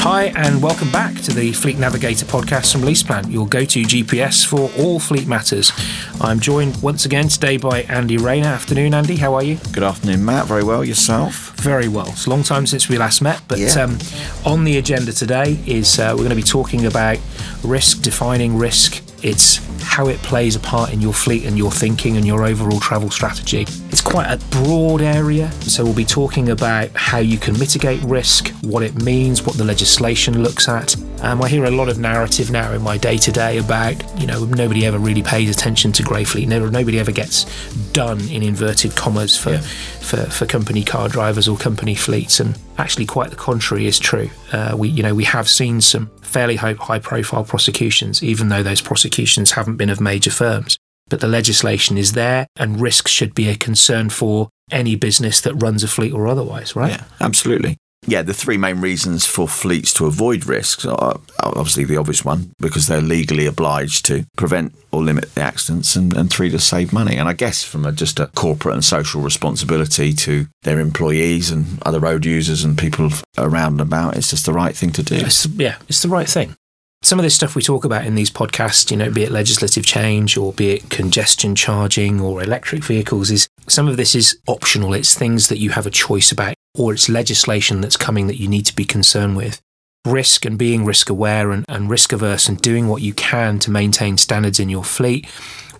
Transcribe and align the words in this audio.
Hi, 0.00 0.26
and 0.36 0.62
welcome 0.62 0.90
back 0.90 1.16
to 1.22 1.32
the 1.32 1.52
Fleet 1.52 1.76
Navigator 1.78 2.24
podcast 2.24 2.72
from 2.72 2.82
LeasePlan, 2.82 3.30
your 3.30 3.46
go 3.46 3.64
to 3.64 3.82
GPS 3.82 4.46
for 4.46 4.70
all 4.80 4.98
fleet 5.00 5.26
matters. 5.26 5.72
I'm 6.20 6.40
joined 6.40 6.80
once 6.82 7.04
again 7.04 7.28
today 7.28 7.56
by 7.58 7.82
Andy 7.82 8.16
Rayner. 8.16 8.46
Afternoon, 8.48 8.94
Andy. 8.94 9.16
How 9.16 9.34
are 9.34 9.42
you? 9.42 9.58
Good 9.72 9.82
afternoon, 9.82 10.24
Matt. 10.24 10.46
Very 10.46 10.62
well. 10.64 10.84
Yourself? 10.84 11.50
Very 11.56 11.88
well. 11.88 12.06
It's 12.08 12.26
a 12.26 12.30
long 12.30 12.42
time 12.42 12.66
since 12.66 12.88
we 12.88 12.96
last 12.96 13.20
met, 13.20 13.42
but 13.48 13.58
Yeah. 13.58 13.68
um, 13.74 13.98
on 14.46 14.64
the 14.64 14.78
agenda 14.78 15.12
today 15.12 15.58
is 15.66 15.98
uh, 15.98 16.10
we're 16.12 16.18
going 16.18 16.30
to 16.30 16.36
be 16.36 16.42
talking 16.42 16.86
about 16.86 17.18
risk, 17.62 18.00
defining 18.00 18.56
risk. 18.56 19.02
It's 19.22 19.58
how 19.98 20.06
it 20.06 20.18
plays 20.18 20.54
a 20.54 20.60
part 20.60 20.92
in 20.92 21.00
your 21.00 21.12
fleet 21.12 21.44
and 21.44 21.58
your 21.58 21.72
thinking 21.72 22.16
and 22.16 22.24
your 22.24 22.44
overall 22.44 22.78
travel 22.78 23.10
strategy. 23.10 23.62
It's 23.90 24.00
quite 24.00 24.30
a 24.30 24.36
broad 24.62 25.02
area, 25.02 25.50
so 25.62 25.82
we'll 25.82 25.92
be 25.92 26.04
talking 26.04 26.50
about 26.50 26.90
how 26.94 27.18
you 27.18 27.36
can 27.36 27.58
mitigate 27.58 28.00
risk, 28.04 28.50
what 28.62 28.84
it 28.84 29.02
means, 29.02 29.42
what 29.42 29.56
the 29.56 29.64
legislation 29.64 30.40
looks 30.40 30.68
at. 30.68 30.94
Um, 31.20 31.42
I 31.42 31.48
hear 31.48 31.64
a 31.64 31.70
lot 31.72 31.88
of 31.88 31.98
narrative 31.98 32.52
now 32.52 32.72
in 32.74 32.80
my 32.80 32.96
day 32.96 33.16
to 33.16 33.32
day 33.32 33.58
about, 33.58 33.96
you 34.20 34.28
know, 34.28 34.44
nobody 34.44 34.86
ever 34.86 34.98
really 34.98 35.24
pays 35.24 35.50
attention 35.50 35.90
to 35.94 36.04
grey 36.04 36.22
fleet. 36.22 36.46
Never, 36.46 36.70
nobody 36.70 37.00
ever 37.00 37.10
gets 37.10 37.46
done 37.90 38.20
in 38.28 38.44
inverted 38.44 38.94
commas 38.94 39.36
for, 39.36 39.58
for, 39.58 40.18
for 40.30 40.46
company 40.46 40.84
car 40.84 41.08
drivers 41.08 41.48
or 41.48 41.56
company 41.56 41.96
fleets. 41.96 42.38
And 42.38 42.56
actually, 42.78 43.06
quite 43.06 43.30
the 43.30 43.36
contrary 43.36 43.86
is 43.86 43.98
true. 43.98 44.30
Uh, 44.52 44.76
we, 44.78 44.90
you 44.90 45.02
know, 45.02 45.16
we 45.16 45.24
have 45.24 45.48
seen 45.48 45.80
some 45.80 46.08
fairly 46.28 46.56
high, 46.56 46.74
high 46.74 46.98
profile 46.98 47.44
prosecutions, 47.44 48.22
even 48.22 48.48
though 48.48 48.62
those 48.62 48.80
prosecutions 48.80 49.52
haven't 49.52 49.76
been 49.76 49.90
of 49.90 50.00
major 50.00 50.30
firms. 50.30 50.78
But 51.08 51.20
the 51.20 51.28
legislation 51.28 51.96
is 51.96 52.12
there, 52.12 52.46
and 52.56 52.80
risk 52.80 53.08
should 53.08 53.34
be 53.34 53.48
a 53.48 53.56
concern 53.56 54.10
for 54.10 54.50
any 54.70 54.94
business 54.94 55.40
that 55.40 55.54
runs 55.54 55.82
a 55.82 55.88
fleet 55.88 56.12
or 56.12 56.28
otherwise, 56.28 56.76
right? 56.76 56.92
Yeah, 56.92 57.04
absolutely. 57.20 57.78
Yeah, 58.06 58.22
the 58.22 58.32
three 58.32 58.56
main 58.56 58.80
reasons 58.80 59.26
for 59.26 59.46
fleets 59.48 59.92
to 59.94 60.06
avoid 60.06 60.46
risks 60.46 60.86
are 60.86 61.20
obviously 61.40 61.84
the 61.84 61.96
obvious 61.96 62.24
one, 62.24 62.52
because 62.58 62.86
they're 62.86 63.02
legally 63.02 63.44
obliged 63.44 64.06
to 64.06 64.24
prevent 64.36 64.74
or 64.92 65.02
limit 65.02 65.34
the 65.34 65.42
accidents, 65.42 65.94
and, 65.96 66.16
and 66.16 66.30
three, 66.30 66.48
to 66.50 66.58
save 66.58 66.92
money. 66.92 67.16
And 67.16 67.28
I 67.28 67.34
guess 67.34 67.64
from 67.64 67.84
a, 67.84 67.92
just 67.92 68.18
a 68.18 68.28
corporate 68.28 68.74
and 68.74 68.84
social 68.84 69.20
responsibility 69.20 70.14
to 70.14 70.46
their 70.62 70.80
employees 70.80 71.50
and 71.50 71.82
other 71.82 72.00
road 72.00 72.24
users 72.24 72.64
and 72.64 72.78
people 72.78 73.10
around 73.36 73.72
and 73.72 73.80
about, 73.82 74.16
it's 74.16 74.30
just 74.30 74.46
the 74.46 74.54
right 74.54 74.74
thing 74.76 74.92
to 74.92 75.02
do. 75.02 75.16
It's, 75.16 75.46
yeah, 75.46 75.76
it's 75.88 76.00
the 76.00 76.08
right 76.08 76.28
thing. 76.28 76.56
Some 77.02 77.18
of 77.18 77.22
this 77.22 77.34
stuff 77.34 77.54
we 77.54 77.62
talk 77.62 77.84
about 77.84 78.06
in 78.06 78.14
these 78.14 78.30
podcasts, 78.30 78.90
you 78.90 78.96
know, 78.96 79.10
be 79.10 79.22
it 79.22 79.30
legislative 79.30 79.84
change 79.84 80.36
or 80.36 80.52
be 80.52 80.70
it 80.70 80.88
congestion 80.88 81.54
charging 81.54 82.20
or 82.20 82.42
electric 82.42 82.82
vehicles, 82.82 83.30
is 83.30 83.48
some 83.68 83.86
of 83.86 83.96
this 83.96 84.14
is 84.14 84.40
optional. 84.48 84.94
It's 84.94 85.14
things 85.14 85.48
that 85.48 85.58
you 85.58 85.70
have 85.70 85.86
a 85.86 85.90
choice 85.90 86.32
about, 86.32 86.54
or 86.78 86.92
it's 86.92 87.08
legislation 87.08 87.80
that's 87.80 87.96
coming 87.96 88.26
that 88.28 88.40
you 88.40 88.48
need 88.48 88.66
to 88.66 88.76
be 88.76 88.84
concerned 88.84 89.36
with. 89.36 89.60
Risk 90.06 90.44
and 90.44 90.56
being 90.56 90.84
risk 90.84 91.10
aware 91.10 91.50
and, 91.50 91.64
and 91.68 91.90
risk 91.90 92.12
averse 92.12 92.48
and 92.48 92.60
doing 92.60 92.88
what 92.88 93.02
you 93.02 93.12
can 93.12 93.58
to 93.58 93.70
maintain 93.70 94.16
standards 94.16 94.60
in 94.60 94.68
your 94.68 94.84
fleet, 94.84 95.26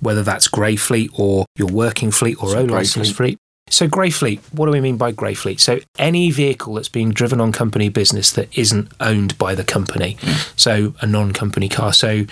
whether 0.00 0.22
that's 0.22 0.48
grey 0.48 0.76
fleet 0.76 1.10
or 1.14 1.46
your 1.56 1.68
working 1.68 2.10
fleet 2.10 2.42
or 2.42 2.50
So 2.50 2.58
O 2.58 2.64
license 2.64 3.08
fleet. 3.08 3.16
fleet. 3.16 3.38
So, 3.70 3.86
grey 3.86 4.10
fleet, 4.10 4.40
what 4.52 4.66
do 4.66 4.72
we 4.72 4.80
mean 4.80 4.96
by 4.96 5.12
grey 5.12 5.34
fleet? 5.34 5.60
So, 5.60 5.80
any 5.98 6.30
vehicle 6.30 6.74
that's 6.74 6.88
being 6.88 7.10
driven 7.10 7.40
on 7.40 7.52
company 7.52 7.88
business 7.88 8.32
that 8.32 8.56
isn't 8.56 8.90
owned 9.00 9.36
by 9.38 9.54
the 9.54 9.64
company. 9.64 10.16
Mm. 10.20 10.58
So, 10.58 10.94
a 11.00 11.06
non 11.06 11.32
company 11.32 11.68
car. 11.68 11.92
So, 11.92 12.24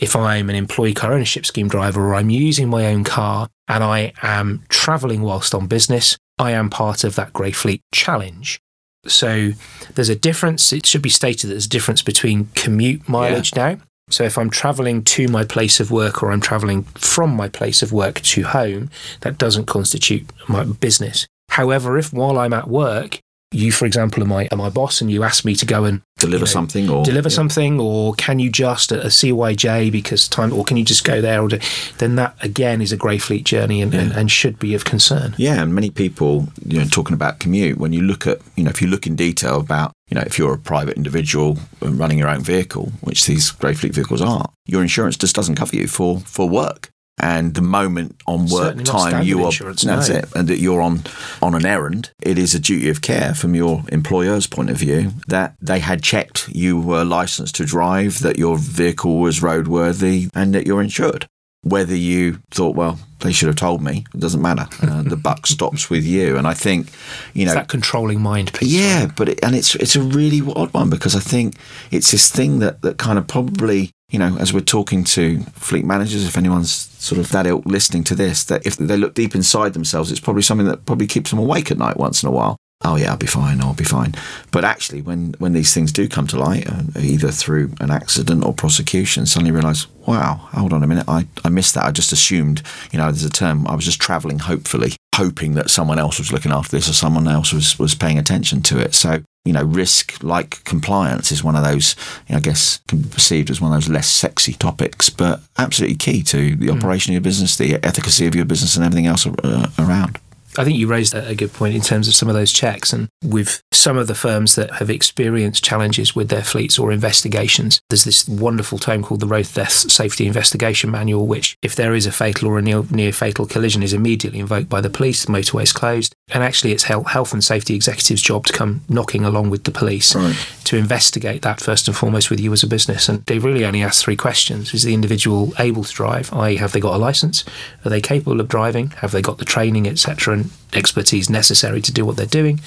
if 0.00 0.16
I'm 0.16 0.50
an 0.50 0.56
employee 0.56 0.94
car 0.94 1.12
ownership 1.12 1.46
scheme 1.46 1.68
driver 1.68 2.08
or 2.08 2.14
I'm 2.14 2.30
using 2.30 2.68
my 2.68 2.86
own 2.86 3.04
car 3.04 3.48
and 3.68 3.84
I 3.84 4.12
am 4.22 4.64
travelling 4.68 5.22
whilst 5.22 5.54
on 5.54 5.66
business, 5.66 6.16
I 6.40 6.52
am 6.52 6.70
part 6.70 7.04
of 7.04 7.16
that 7.16 7.34
grey 7.34 7.52
fleet 7.52 7.82
challenge. 7.92 8.60
So, 9.06 9.52
there's 9.94 10.08
a 10.08 10.16
difference. 10.16 10.72
It 10.72 10.86
should 10.86 11.02
be 11.02 11.10
stated 11.10 11.46
that 11.46 11.54
there's 11.54 11.66
a 11.66 11.70
difference 11.70 12.02
between 12.02 12.48
commute 12.54 13.08
mileage 13.08 13.54
now. 13.54 13.78
So, 14.10 14.24
if 14.24 14.38
I'm 14.38 14.50
travelling 14.50 15.04
to 15.04 15.28
my 15.28 15.44
place 15.44 15.80
of 15.80 15.90
work 15.90 16.22
or 16.22 16.32
I'm 16.32 16.40
travelling 16.40 16.84
from 16.94 17.36
my 17.36 17.48
place 17.48 17.82
of 17.82 17.92
work 17.92 18.20
to 18.22 18.42
home, 18.42 18.90
that 19.20 19.38
doesn't 19.38 19.66
constitute 19.66 20.26
my 20.48 20.64
business. 20.64 21.26
However, 21.50 21.98
if 21.98 22.12
while 22.12 22.38
I'm 22.38 22.54
at 22.54 22.68
work, 22.68 23.20
you, 23.52 23.70
for 23.72 23.84
example, 23.84 24.22
are 24.22 24.26
my, 24.26 24.48
are 24.50 24.56
my 24.56 24.70
boss 24.70 25.00
and 25.00 25.10
you 25.10 25.24
ask 25.24 25.44
me 25.44 25.54
to 25.56 25.66
go 25.66 25.84
and 25.84 26.02
Deliver 26.20 26.36
you 26.36 26.40
know, 26.40 26.52
something 26.52 26.90
or 26.90 27.04
deliver 27.04 27.30
something, 27.30 27.80
or 27.80 28.14
can 28.14 28.38
you 28.38 28.50
just 28.50 28.92
a, 28.92 29.02
a 29.02 29.06
CYJ 29.06 29.90
because 29.90 30.28
time, 30.28 30.52
or 30.52 30.64
can 30.64 30.76
you 30.76 30.84
just 30.84 31.04
go 31.04 31.20
there? 31.20 31.42
Or 31.42 31.48
do, 31.48 31.58
then 31.98 32.16
that 32.16 32.36
again 32.42 32.80
is 32.80 32.92
a 32.92 32.96
grey 32.96 33.18
fleet 33.18 33.44
journey 33.44 33.82
and, 33.82 33.94
and, 33.94 34.12
and 34.12 34.30
should 34.30 34.58
be 34.58 34.74
of 34.74 34.84
concern. 34.84 35.34
Yeah, 35.36 35.62
and 35.62 35.74
many 35.74 35.90
people, 35.90 36.48
you 36.64 36.78
know, 36.78 36.86
talking 36.86 37.14
about 37.14 37.38
commute, 37.40 37.78
when 37.78 37.92
you 37.92 38.02
look 38.02 38.26
at, 38.26 38.38
you 38.56 38.64
know, 38.64 38.70
if 38.70 38.80
you 38.80 38.88
look 38.88 39.06
in 39.06 39.16
detail 39.16 39.60
about, 39.60 39.92
you 40.08 40.14
know, 40.14 40.22
if 40.22 40.38
you're 40.38 40.54
a 40.54 40.58
private 40.58 40.96
individual 40.96 41.58
running 41.80 42.18
your 42.18 42.28
own 42.28 42.42
vehicle, 42.42 42.92
which 43.00 43.26
these 43.26 43.50
grey 43.50 43.74
fleet 43.74 43.94
vehicles 43.94 44.20
are, 44.20 44.46
your 44.66 44.82
insurance 44.82 45.16
just 45.16 45.34
doesn't 45.34 45.56
cover 45.56 45.76
you 45.76 45.86
for 45.86 46.20
for 46.20 46.48
work. 46.48 46.90
And 47.22 47.54
the 47.54 47.62
moment 47.62 48.20
on 48.26 48.46
work 48.46 48.82
time 48.84 49.24
you 49.24 49.44
are 49.44 49.52
that's 49.52 49.84
no. 49.84 50.00
it, 50.00 50.24
and 50.34 50.48
that 50.48 50.58
you're 50.58 50.80
on 50.80 51.02
on 51.42 51.54
an 51.54 51.66
errand, 51.66 52.10
it 52.22 52.38
is 52.38 52.54
a 52.54 52.58
duty 52.58 52.88
of 52.88 53.02
care 53.02 53.34
from 53.34 53.54
your 53.54 53.84
employer's 53.88 54.46
point 54.46 54.70
of 54.70 54.76
view 54.76 55.12
that 55.28 55.54
they 55.60 55.80
had 55.80 56.02
checked 56.02 56.48
you 56.48 56.80
were 56.80 57.04
licensed 57.04 57.54
to 57.56 57.64
drive, 57.64 58.20
that 58.20 58.38
your 58.38 58.56
vehicle 58.58 59.18
was 59.18 59.40
roadworthy, 59.40 60.30
and 60.34 60.54
that 60.54 60.66
you're 60.66 60.82
insured 60.82 61.28
whether 61.62 61.94
you 61.94 62.40
thought, 62.50 62.74
well, 62.74 62.98
they 63.20 63.32
should 63.32 63.48
have 63.48 63.56
told 63.56 63.82
me, 63.82 64.06
it 64.14 64.20
doesn't 64.20 64.40
matter. 64.40 64.66
Uh, 64.82 65.02
the 65.12 65.16
buck 65.16 65.46
stops 65.46 65.90
with 65.90 66.04
you. 66.04 66.36
And 66.38 66.46
I 66.46 66.54
think, 66.54 66.90
you 67.34 67.44
know, 67.44 67.52
It's 67.52 67.60
that 67.60 67.68
controlling 67.68 68.20
mind 68.22 68.52
piece. 68.54 68.72
yeah, 68.72 69.10
but 69.14 69.28
it, 69.28 69.44
and 69.44 69.54
it's 69.54 69.74
it's 69.74 69.94
a 69.94 70.00
really 70.00 70.40
odd 70.56 70.72
one 70.72 70.88
because 70.88 71.14
I 71.14 71.20
think 71.20 71.56
it's 71.90 72.10
this 72.12 72.30
thing 72.32 72.60
that 72.60 72.80
that 72.82 72.96
kind 72.96 73.18
of 73.18 73.26
probably 73.26 73.90
you 74.10 74.18
know 74.18 74.36
as 74.38 74.52
we're 74.54 74.60
talking 74.60 75.04
to 75.04 75.40
fleet 75.52 75.84
managers, 75.84 76.24
if 76.26 76.38
anyone's 76.38 76.72
sort 76.72 77.18
of 77.20 77.30
that 77.32 77.46
ilk 77.46 77.66
listening 77.66 78.04
to 78.04 78.14
this, 78.14 78.42
that 78.44 78.66
if 78.66 78.76
they 78.78 78.96
look 78.96 79.12
deep 79.14 79.34
inside 79.34 79.74
themselves, 79.74 80.10
it's 80.10 80.20
probably 80.20 80.42
something 80.42 80.66
that 80.66 80.86
probably 80.86 81.06
keeps 81.06 81.28
them 81.30 81.38
awake 81.38 81.70
at 81.70 81.76
night 81.78 81.98
once 81.98 82.22
in 82.22 82.28
a 82.28 82.32
while. 82.32 82.56
Oh 82.82 82.96
yeah, 82.96 83.10
I'll 83.10 83.18
be 83.18 83.26
fine. 83.26 83.60
I'll 83.60 83.74
be 83.74 83.84
fine. 83.84 84.14
But 84.52 84.64
actually, 84.64 85.02
when 85.02 85.34
when 85.38 85.52
these 85.52 85.74
things 85.74 85.92
do 85.92 86.08
come 86.08 86.26
to 86.28 86.38
light, 86.38 86.66
uh, 86.66 86.82
either 86.98 87.30
through 87.30 87.74
an 87.78 87.90
accident 87.90 88.44
or 88.44 88.54
prosecution, 88.54 89.26
suddenly 89.26 89.52
realise, 89.52 89.86
wow, 90.06 90.48
hold 90.52 90.72
on 90.72 90.82
a 90.82 90.86
minute, 90.86 91.04
I 91.06 91.26
I 91.44 91.50
missed 91.50 91.74
that. 91.74 91.84
I 91.84 91.90
just 91.90 92.10
assumed, 92.10 92.62
you 92.90 92.98
know, 92.98 93.04
there's 93.06 93.24
a 93.24 93.30
term. 93.30 93.66
I 93.66 93.74
was 93.74 93.84
just 93.84 94.00
travelling 94.00 94.38
hopefully, 94.38 94.92
hoping 95.14 95.54
that 95.54 95.68
someone 95.68 95.98
else 95.98 96.18
was 96.18 96.32
looking 96.32 96.52
after 96.52 96.74
this 96.74 96.88
or 96.88 96.94
someone 96.94 97.28
else 97.28 97.52
was 97.52 97.78
was 97.78 97.94
paying 97.94 98.18
attention 98.18 98.62
to 98.62 98.78
it. 98.78 98.94
So 98.94 99.22
you 99.44 99.52
know, 99.52 99.64
risk 99.64 100.22
like 100.22 100.64
compliance 100.64 101.32
is 101.32 101.44
one 101.44 101.56
of 101.56 101.64
those, 101.64 101.96
you 102.28 102.34
know, 102.34 102.38
I 102.38 102.40
guess, 102.40 102.80
can 102.88 103.02
be 103.02 103.08
perceived 103.08 103.50
as 103.50 103.60
one 103.60 103.72
of 103.72 103.80
those 103.80 103.90
less 103.90 104.06
sexy 104.06 104.52
topics, 104.52 105.10
but 105.10 105.40
absolutely 105.58 105.96
key 105.96 106.22
to 106.24 106.56
the 106.56 106.70
operation 106.70 107.12
of 107.12 107.14
your 107.14 107.22
business, 107.22 107.56
the 107.56 107.74
efficacy 107.84 108.26
of 108.26 108.34
your 108.34 108.44
business, 108.44 108.76
and 108.76 108.84
everything 108.84 109.06
else 109.06 109.26
uh, 109.26 109.70
around. 109.78 110.18
I 110.58 110.64
think 110.64 110.76
you 110.76 110.88
raised 110.88 111.14
a 111.14 111.34
good 111.34 111.52
point 111.52 111.74
in 111.74 111.80
terms 111.80 112.08
of 112.08 112.14
some 112.14 112.28
of 112.28 112.34
those 112.34 112.52
checks. 112.52 112.92
And 112.92 113.08
with 113.24 113.62
some 113.72 113.96
of 113.96 114.08
the 114.08 114.14
firms 114.14 114.56
that 114.56 114.70
have 114.72 114.90
experienced 114.90 115.62
challenges 115.62 116.16
with 116.16 116.28
their 116.28 116.42
fleets 116.42 116.78
or 116.78 116.90
investigations, 116.90 117.80
there's 117.88 118.04
this 118.04 118.28
wonderful 118.28 118.78
tome 118.78 119.02
called 119.04 119.20
the 119.20 119.26
Road 119.28 119.48
Death 119.54 119.72
Safety 119.72 120.26
Investigation 120.26 120.90
Manual, 120.90 121.26
which, 121.26 121.56
if 121.62 121.76
there 121.76 121.94
is 121.94 122.04
a 122.06 122.12
fatal 122.12 122.48
or 122.48 122.58
a 122.58 122.62
near, 122.62 122.82
near 122.90 123.12
fatal 123.12 123.46
collision, 123.46 123.82
is 123.82 123.92
immediately 123.92 124.40
invoked 124.40 124.68
by 124.68 124.80
the 124.80 124.90
police. 124.90 125.24
The 125.24 125.32
motorway 125.32 125.62
is 125.62 125.72
closed. 125.72 126.14
And 126.32 126.42
actually, 126.42 126.72
it's 126.72 126.84
health, 126.84 127.08
health 127.08 127.32
and 127.32 127.42
safety 127.42 127.74
executives' 127.74 128.22
job 128.22 128.46
to 128.46 128.52
come 128.52 128.82
knocking 128.88 129.24
along 129.24 129.50
with 129.50 129.64
the 129.64 129.70
police 129.70 130.14
Right. 130.14 130.36
to 130.64 130.76
investigate 130.76 131.42
that 131.42 131.60
first 131.60 131.86
and 131.88 131.96
foremost 131.96 132.30
with 132.30 132.40
you 132.40 132.52
as 132.52 132.62
a 132.62 132.66
business. 132.66 133.08
And 133.08 133.24
they 133.26 133.38
really 133.38 133.64
only 133.64 133.82
ask 133.82 134.02
three 134.02 134.16
questions 134.16 134.74
Is 134.74 134.82
the 134.82 134.94
individual 134.94 135.52
able 135.58 135.84
to 135.84 135.92
drive? 135.92 136.32
I.e., 136.32 136.56
have 136.56 136.72
they 136.72 136.80
got 136.80 136.94
a 136.94 136.98
license? 136.98 137.44
Are 137.84 137.90
they 137.90 138.00
capable 138.00 138.40
of 138.40 138.48
driving? 138.48 138.90
Have 138.98 139.12
they 139.12 139.22
got 139.22 139.38
the 139.38 139.44
training, 139.44 139.86
etc., 139.86 140.34
and 140.34 140.49
expertise 140.72 141.28
necessary 141.30 141.80
to 141.82 141.92
do 141.92 142.04
what 142.04 142.16
they're 142.16 142.26
doing? 142.26 142.60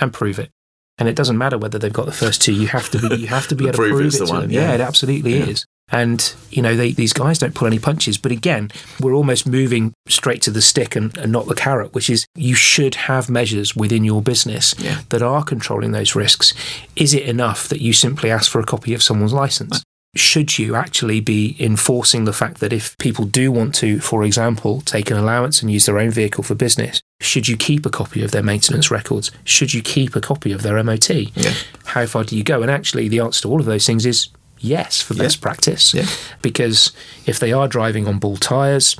And 0.00 0.12
prove 0.12 0.38
it. 0.38 0.50
And 0.98 1.08
it 1.08 1.16
doesn't 1.16 1.38
matter 1.38 1.58
whether 1.58 1.78
they've 1.78 1.92
got 1.92 2.06
the 2.06 2.12
first 2.12 2.42
two. 2.42 2.52
You 2.52 2.66
have 2.68 2.90
to 2.90 2.98
be. 3.08 3.16
You 3.16 3.26
have 3.28 3.46
to 3.48 3.54
be 3.54 3.64
able 3.68 3.72
to 3.72 3.78
prove 3.90 4.14
it 4.14 4.18
the 4.18 4.26
to 4.26 4.32
one, 4.32 4.40
them. 4.42 4.50
yeah. 4.50 4.68
Yeah, 4.68 4.74
it 4.74 4.80
absolutely 4.80 5.38
Yeah. 5.38 5.46
is. 5.46 5.64
And 5.90 6.34
you 6.50 6.62
know, 6.62 6.74
they, 6.74 6.92
these 6.92 7.12
guys 7.12 7.38
don't 7.38 7.54
pull 7.54 7.66
any 7.66 7.78
punches. 7.78 8.16
But 8.18 8.32
again, 8.32 8.70
we're 9.00 9.12
almost 9.14 9.46
moving 9.46 9.92
straight 10.08 10.40
to 10.42 10.50
the 10.50 10.62
stick 10.62 10.96
and, 10.96 11.14
and 11.18 11.30
not 11.32 11.46
the 11.46 11.54
carrot, 11.54 11.92
which 11.94 12.08
is 12.08 12.24
you 12.34 12.54
should 12.54 12.94
have 12.94 13.28
measures 13.28 13.76
within 13.76 14.02
your 14.04 14.22
business 14.22 14.74
Yeah. 14.78 15.00
that 15.10 15.22
are 15.22 15.42
controlling 15.44 15.92
those 15.92 16.14
risks. 16.14 16.54
Is 16.96 17.12
it 17.14 17.24
enough 17.24 17.68
that 17.68 17.80
you 17.82 17.92
simply 17.92 18.30
ask 18.30 18.50
for 18.50 18.60
a 18.60 18.64
copy 18.64 18.94
of 18.94 19.02
someone's 19.02 19.32
license? 19.34 19.82
Should 20.14 20.58
you 20.58 20.74
actually 20.74 21.20
be 21.20 21.56
enforcing 21.58 22.24
the 22.26 22.34
fact 22.34 22.60
that 22.60 22.70
if 22.72 22.98
people 22.98 23.24
do 23.24 23.50
want 23.50 23.74
to, 23.76 23.98
for 23.98 24.24
example, 24.24 24.82
take 24.82 25.10
an 25.10 25.16
allowance 25.16 25.62
and 25.62 25.70
use 25.70 25.86
their 25.86 25.98
own 25.98 26.10
vehicle 26.10 26.44
for 26.44 26.54
business, 26.54 27.00
should 27.20 27.48
you 27.48 27.56
keep 27.56 27.86
a 27.86 27.90
copy 27.90 28.22
of 28.22 28.30
their 28.30 28.42
maintenance 28.42 28.90
records? 28.90 29.30
Should 29.44 29.72
you 29.72 29.80
keep 29.80 30.14
a 30.14 30.20
copy 30.20 30.52
of 30.52 30.60
their 30.62 30.76
MOT? 30.82 31.08
Yeah. 31.34 31.54
How 31.86 32.04
far 32.04 32.24
do 32.24 32.36
you 32.36 32.44
go? 32.44 32.60
And 32.60 32.70
actually, 32.70 33.08
the 33.08 33.20
answer 33.20 33.42
to 33.42 33.48
all 33.50 33.58
of 33.60 33.64
those 33.64 33.86
things 33.86 34.04
is 34.04 34.28
yes 34.58 35.00
for 35.00 35.14
Yeah. 35.14 35.22
best 35.22 35.40
practice. 35.40 35.94
Yeah. 35.94 36.06
Because 36.42 36.92
if 37.24 37.38
they 37.40 37.52
are 37.54 37.66
driving 37.66 38.06
on 38.06 38.18
ball 38.18 38.36
tyres, 38.36 38.96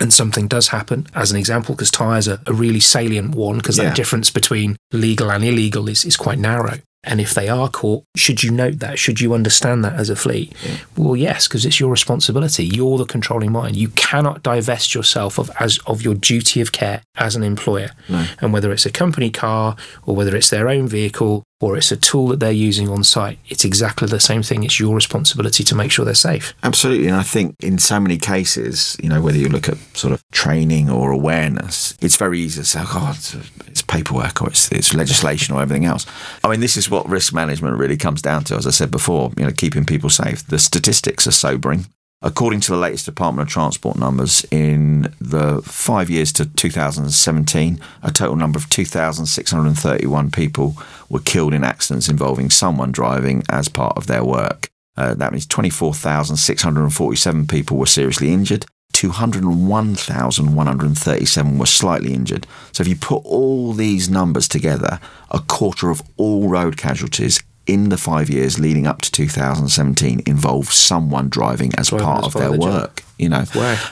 and 0.00 0.10
something 0.10 0.46
does 0.48 0.68
happen, 0.68 1.06
as 1.14 1.30
an 1.30 1.36
example, 1.36 1.74
because 1.74 1.90
tyres 1.90 2.28
are 2.28 2.40
a 2.46 2.54
really 2.54 2.80
salient 2.80 3.34
one, 3.34 3.58
because 3.58 3.76
Yeah. 3.76 3.84
that 3.84 3.96
difference 3.96 4.30
between 4.30 4.76
legal 4.90 5.30
and 5.30 5.44
illegal 5.44 5.86
is, 5.88 6.04
is 6.06 6.16
quite 6.16 6.38
narrow. 6.38 6.78
And 7.02 7.20
if 7.20 7.32
they 7.32 7.48
are 7.48 7.70
caught, 7.70 8.04
should 8.14 8.42
you 8.42 8.50
note 8.50 8.78
that? 8.80 8.98
Should 8.98 9.22
you 9.22 9.32
understand 9.32 9.82
that 9.84 9.94
as 9.94 10.10
a 10.10 10.16
fleet? 10.16 10.52
Yeah. 10.62 10.76
Well, 10.96 11.16
yes, 11.16 11.48
because 11.48 11.64
it's 11.64 11.80
your 11.80 11.90
responsibility. 11.90 12.66
You're 12.66 12.98
the 12.98 13.06
controlling 13.06 13.52
mind. 13.52 13.76
You 13.76 13.88
cannot 13.90 14.42
divest 14.42 14.94
yourself 14.94 15.38
of 15.38 15.50
as 15.58 15.78
of 15.86 16.02
your 16.02 16.14
duty 16.14 16.60
of 16.60 16.72
care 16.72 17.02
as 17.16 17.36
an 17.36 17.42
employer. 17.42 17.90
No. 18.08 18.26
And 18.40 18.52
whether 18.52 18.70
it's 18.70 18.84
a 18.84 18.92
company 18.92 19.30
car 19.30 19.76
or 20.04 20.14
whether 20.14 20.36
it's 20.36 20.50
their 20.50 20.68
own 20.68 20.88
vehicle 20.88 21.42
or 21.60 21.76
it's 21.76 21.92
a 21.92 21.96
tool 21.96 22.28
that 22.28 22.40
they're 22.40 22.50
using 22.50 22.88
on 22.88 23.04
site, 23.04 23.38
it's 23.48 23.64
exactly 23.64 24.08
the 24.08 24.18
same 24.18 24.42
thing. 24.42 24.62
It's 24.64 24.80
your 24.80 24.94
responsibility 24.94 25.62
to 25.64 25.74
make 25.74 25.90
sure 25.90 26.04
they're 26.04 26.14
safe. 26.14 26.54
Absolutely. 26.62 27.06
And 27.06 27.16
I 27.16 27.22
think 27.22 27.54
in 27.60 27.78
so 27.78 28.00
many 28.00 28.16
cases, 28.16 28.96
you 29.02 29.10
know, 29.10 29.20
whether 29.20 29.36
you 29.36 29.48
look 29.48 29.68
at 29.68 29.76
sort 29.94 30.14
of 30.14 30.24
training 30.32 30.88
or 30.88 31.10
awareness, 31.10 31.96
it's 32.00 32.16
very 32.16 32.40
easy 32.40 32.62
to 32.62 32.66
say, 32.66 32.80
oh, 32.82 33.12
it's, 33.14 33.34
it's 33.66 33.82
paperwork 33.82 34.40
or 34.40 34.48
it's, 34.48 34.72
it's 34.72 34.94
legislation 34.94 35.54
or 35.54 35.60
everything 35.60 35.84
else. 35.84 36.06
I 36.42 36.48
mean, 36.48 36.60
this 36.60 36.78
is 36.78 36.88
what 36.88 37.08
risk 37.08 37.34
management 37.34 37.78
really 37.78 37.98
comes 37.98 38.22
down 38.22 38.44
to, 38.44 38.56
as 38.56 38.66
I 38.66 38.70
said 38.70 38.90
before, 38.90 39.30
you 39.36 39.44
know, 39.44 39.52
keeping 39.52 39.84
people 39.84 40.08
safe. 40.08 40.46
The 40.46 40.58
statistics 40.58 41.26
are 41.26 41.32
sobering. 41.32 41.86
According 42.22 42.60
to 42.60 42.72
the 42.72 42.76
latest 42.76 43.06
Department 43.06 43.48
of 43.48 43.52
Transport 43.52 43.96
numbers, 43.96 44.44
in 44.50 45.10
the 45.22 45.62
five 45.62 46.10
years 46.10 46.34
to 46.34 46.44
2017, 46.44 47.80
a 48.02 48.12
total 48.12 48.36
number 48.36 48.58
of 48.58 48.68
2,631 48.68 50.30
people 50.30 50.76
were 51.08 51.20
killed 51.20 51.54
in 51.54 51.64
accidents 51.64 52.10
involving 52.10 52.50
someone 52.50 52.92
driving 52.92 53.42
as 53.48 53.70
part 53.70 53.96
of 53.96 54.06
their 54.06 54.22
work. 54.22 54.68
Uh, 54.98 55.14
that 55.14 55.32
means 55.32 55.46
24,647 55.46 57.46
people 57.46 57.78
were 57.78 57.86
seriously 57.86 58.34
injured. 58.34 58.66
201,137 58.92 61.58
were 61.58 61.64
slightly 61.64 62.12
injured. 62.12 62.46
So 62.72 62.82
if 62.82 62.88
you 62.88 62.96
put 62.96 63.24
all 63.24 63.72
these 63.72 64.10
numbers 64.10 64.46
together, 64.46 65.00
a 65.30 65.38
quarter 65.38 65.88
of 65.88 66.02
all 66.18 66.50
road 66.50 66.76
casualties 66.76 67.42
in 67.72 67.88
the 67.88 67.96
five 67.96 68.28
years 68.28 68.58
leading 68.58 68.86
up 68.86 69.00
to 69.02 69.10
2017 69.12 70.22
involve 70.26 70.72
someone 70.72 71.28
driving 71.28 71.72
as 71.76 71.88
Driving 71.88 72.04
part 72.06 72.26
as 72.26 72.34
of 72.34 72.40
their 72.40 72.50
the 72.50 72.58
job. 72.58 72.68
work. 72.68 73.04
You 73.18 73.28
know, 73.28 73.44